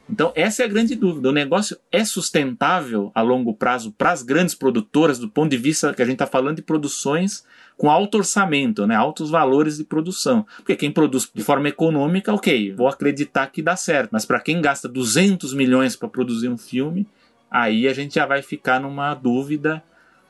[0.10, 1.30] Então, essa é a grande dúvida.
[1.30, 5.93] O negócio é sustentável a longo prazo para as grandes produtoras, do ponto de vista
[5.93, 7.45] que a gente está falando de produções
[7.78, 10.45] com alto orçamento, né, altos valores de produção.
[10.57, 14.10] Porque quem produz de forma econômica, ok, vou acreditar que dá certo.
[14.12, 17.07] Mas para quem gasta 200 milhões para produzir um filme,
[17.49, 19.82] aí a gente já vai ficar numa dúvida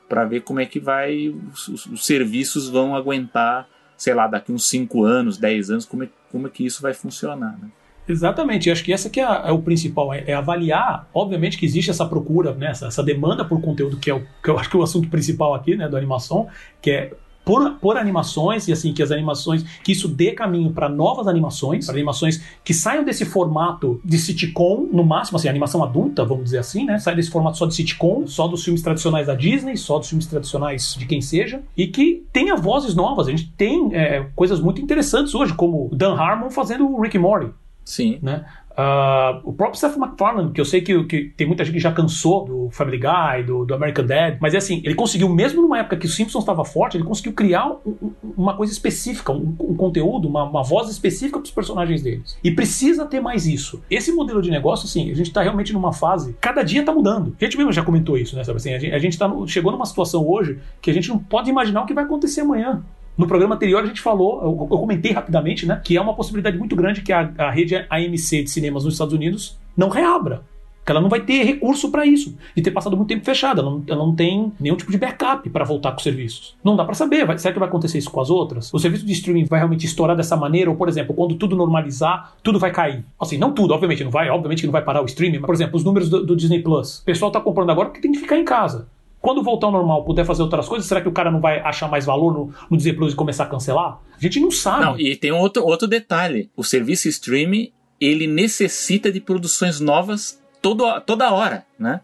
[0.08, 4.52] para ver como é que vai os, os, os, serviços vão aguentar, sei lá, daqui
[4.52, 7.58] uns 5 anos, 10 anos, como é, como é que isso vai funcionar.
[7.58, 7.68] Né?
[8.10, 11.90] Exatamente, acho que essa que é, é o principal, é, é, avaliar, obviamente que existe
[11.90, 14.76] essa procura, né, essa, essa, demanda por conteúdo, que é o que eu acho que
[14.76, 16.48] é o assunto principal aqui, né, do animação,
[16.82, 17.12] que é
[17.44, 21.86] por, por animações e assim que as animações que isso dê caminho para novas animações,
[21.86, 26.58] para animações que saiam desse formato de sitcom, no máximo assim, animação adulta, vamos dizer
[26.58, 26.98] assim, né?
[26.98, 30.26] Sai desse formato só de sitcom, só dos filmes tradicionais da Disney, só dos filmes
[30.26, 33.26] tradicionais de quem seja, e que tenha vozes novas.
[33.26, 37.50] A gente tem é, coisas muito interessantes hoje, como Dan Harmon fazendo o Rick Morty.
[37.90, 38.20] Sim.
[38.22, 38.44] Né?
[38.70, 41.90] Uh, o próprio Seth MacFarlane, que eu sei que, que, tem muita gente que já
[41.90, 45.80] cansou do Family Guy, do, do, American Dad, mas é assim, ele conseguiu, mesmo numa
[45.80, 49.74] época que o Simpsons estava forte, ele conseguiu criar um, uma coisa específica, um, um
[49.74, 52.38] conteúdo, uma, uma, voz específica para os personagens deles.
[52.44, 53.82] E precisa ter mais isso.
[53.90, 57.36] Esse modelo de negócio, assim, a gente está realmente numa fase, cada dia está mudando.
[57.40, 58.44] A gente mesmo já comentou isso, né?
[58.44, 61.08] Sabe assim, a gente, a gente tá no, chegou numa situação hoje que a gente
[61.08, 62.82] não pode imaginar o que vai acontecer amanhã.
[63.20, 66.56] No programa anterior a gente falou, eu, eu, comentei rapidamente, né, que é uma possibilidade
[66.56, 70.40] muito grande que a, a rede AMC de cinemas nos Estados Unidos não reabra.
[70.86, 72.34] Que ela não vai ter recurso para isso.
[72.56, 73.60] E ter passado muito tempo fechada.
[73.60, 76.56] Ela não, ela não tem nenhum tipo de backup para voltar com os serviços.
[76.64, 77.26] Não dá para saber.
[77.26, 78.72] Vai, será que vai acontecer isso com as outras?
[78.72, 80.70] O serviço de streaming vai realmente estourar dessa maneira?
[80.70, 83.04] Ou, por exemplo, quando tudo normalizar, tudo vai cair?
[83.20, 84.30] Assim, não tudo, obviamente, não vai.
[84.30, 85.40] Obviamente que não vai parar o streaming.
[85.40, 87.00] Mas, por exemplo, os números do, do Disney Plus.
[87.00, 88.88] O pessoal tá comprando agora porque tem que ficar em casa.
[89.20, 91.88] Quando voltar ao normal, puder fazer outras coisas, será que o cara não vai achar
[91.88, 94.00] mais valor no, no Disney Plus e começar a cancelar?
[94.16, 94.84] A gente não sabe.
[94.84, 96.50] Não, e tem outro, outro detalhe.
[96.56, 102.00] O serviço streaming, ele necessita de produções novas todo, toda hora, né?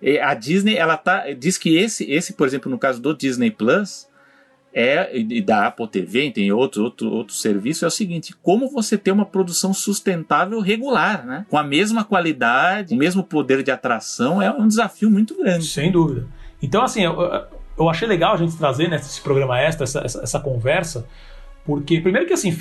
[0.00, 3.50] E a Disney, ela tá, diz que esse, esse, por exemplo, no caso do Disney
[3.50, 4.06] Plus,
[4.72, 8.96] é, e da Apple TV, tem outros outro, outro serviço, é o seguinte: como você
[8.96, 11.46] ter uma produção sustentável regular, né?
[11.48, 15.66] Com a mesma qualidade, o mesmo poder de atração, é um desafio muito grande.
[15.66, 16.26] Sem dúvida.
[16.62, 17.16] Então, assim, eu,
[17.78, 21.06] eu achei legal a gente trazer nesse programa extra essa, essa, essa, conversa,
[21.64, 22.56] porque, primeiro que assim,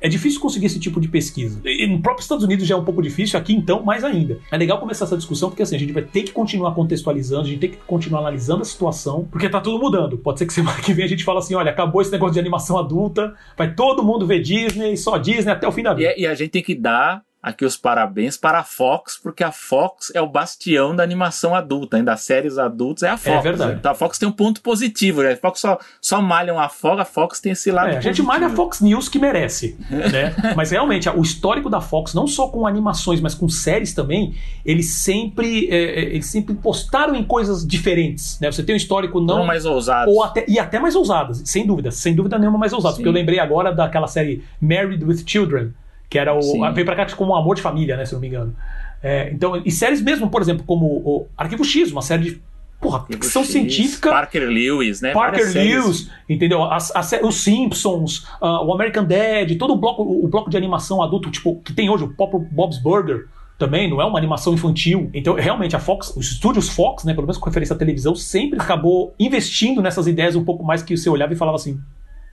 [0.00, 1.60] é difícil conseguir esse tipo de pesquisa.
[1.64, 4.38] E no próprio Estados Unidos já é um pouco difícil, aqui então mais ainda.
[4.50, 7.48] É legal começar essa discussão, porque assim, a gente vai ter que continuar contextualizando, a
[7.48, 10.16] gente tem que continuar analisando a situação, porque tá tudo mudando.
[10.16, 12.38] Pode ser que semana que vem a gente fale assim, olha, acabou esse negócio de
[12.38, 16.14] animação adulta, vai todo mundo ver Disney, só Disney até o fim da vida.
[16.16, 19.52] E, e a gente tem que dar aqui os parabéns para a Fox, porque a
[19.52, 23.36] Fox é o bastião da animação adulta, ainda das séries adultas é a Fox.
[23.36, 23.76] É verdade.
[23.78, 25.32] Então a Fox tem um ponto positivo, né?
[25.32, 27.90] A Fox só, só malham a Fox, a Fox tem esse lado.
[27.90, 30.34] É, a gente malha a Fox News que merece, né?
[30.56, 34.34] Mas realmente, o histórico da Fox, não só com animações, mas com séries também,
[34.64, 38.50] eles sempre, é, é eles sempre postaram em coisas diferentes, né?
[38.50, 39.38] Você tem um histórico não...
[39.38, 40.14] não mais ousados.
[40.14, 42.96] Ou até, e até mais ousadas, sem dúvida, sem dúvida nenhuma mais ousadas.
[42.96, 45.72] Porque eu lembrei agora daquela série Married with Children,
[46.08, 46.42] que era o.
[46.42, 46.72] Sim.
[46.72, 48.04] Veio pra cá como um amor de família, né?
[48.04, 48.54] Se eu não me engano.
[49.02, 52.42] É, então, e séries mesmo, por exemplo, como o Arquivo X, uma série de.
[52.80, 54.10] Porra, ficção X, científica.
[54.10, 55.12] Parker Lewis, né?
[55.12, 56.64] Parker Lewis, entendeu?
[56.64, 61.02] As, as, os Simpsons, uh, o American Dad, todo o bloco, o bloco de animação
[61.02, 63.26] adulto, tipo, que tem hoje, o Bob's Burger
[63.58, 65.10] também, não é uma animação infantil.
[65.14, 68.60] Então, realmente, a Fox, os estúdios Fox, né, pelo menos com referência à televisão, sempre
[68.60, 71.78] acabou investindo nessas ideias um pouco mais que você olhava e falava assim,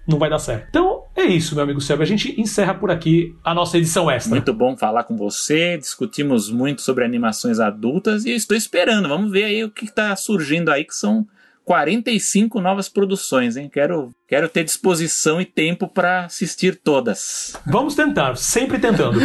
[0.08, 0.68] não vai dar certo.
[0.70, 2.04] Então, é isso, meu amigo Sérgio.
[2.04, 4.32] A gente encerra por aqui a nossa edição extra.
[4.32, 5.78] Muito bom falar com você.
[5.78, 9.08] Discutimos muito sobre animações adultas e estou esperando.
[9.08, 11.26] Vamos ver aí o que está surgindo aí, que são
[11.66, 13.70] 45 novas produções, hein?
[13.72, 17.56] Quero, quero ter disposição e tempo para assistir todas.
[17.66, 19.20] Vamos tentar, sempre tentando.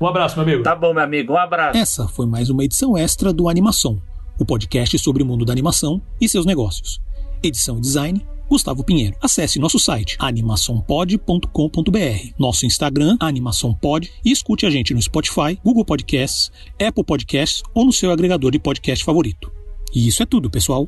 [0.00, 0.64] Um abraço, meu amigo.
[0.64, 1.34] Tá bom, meu amigo.
[1.34, 1.78] Um abraço.
[1.78, 4.02] Essa foi mais uma edição extra do Animação,
[4.36, 7.00] o podcast sobre o mundo da animação e seus negócios.
[7.40, 9.16] Edição e design Gustavo Pinheiro.
[9.18, 16.52] Acesse nosso site animaçãopod.com.br, nosso Instagram animaçãopod e escute a gente no Spotify, Google Podcasts,
[16.78, 19.50] Apple Podcasts ou no seu agregador de podcast favorito.
[19.94, 20.86] E isso é tudo, pessoal.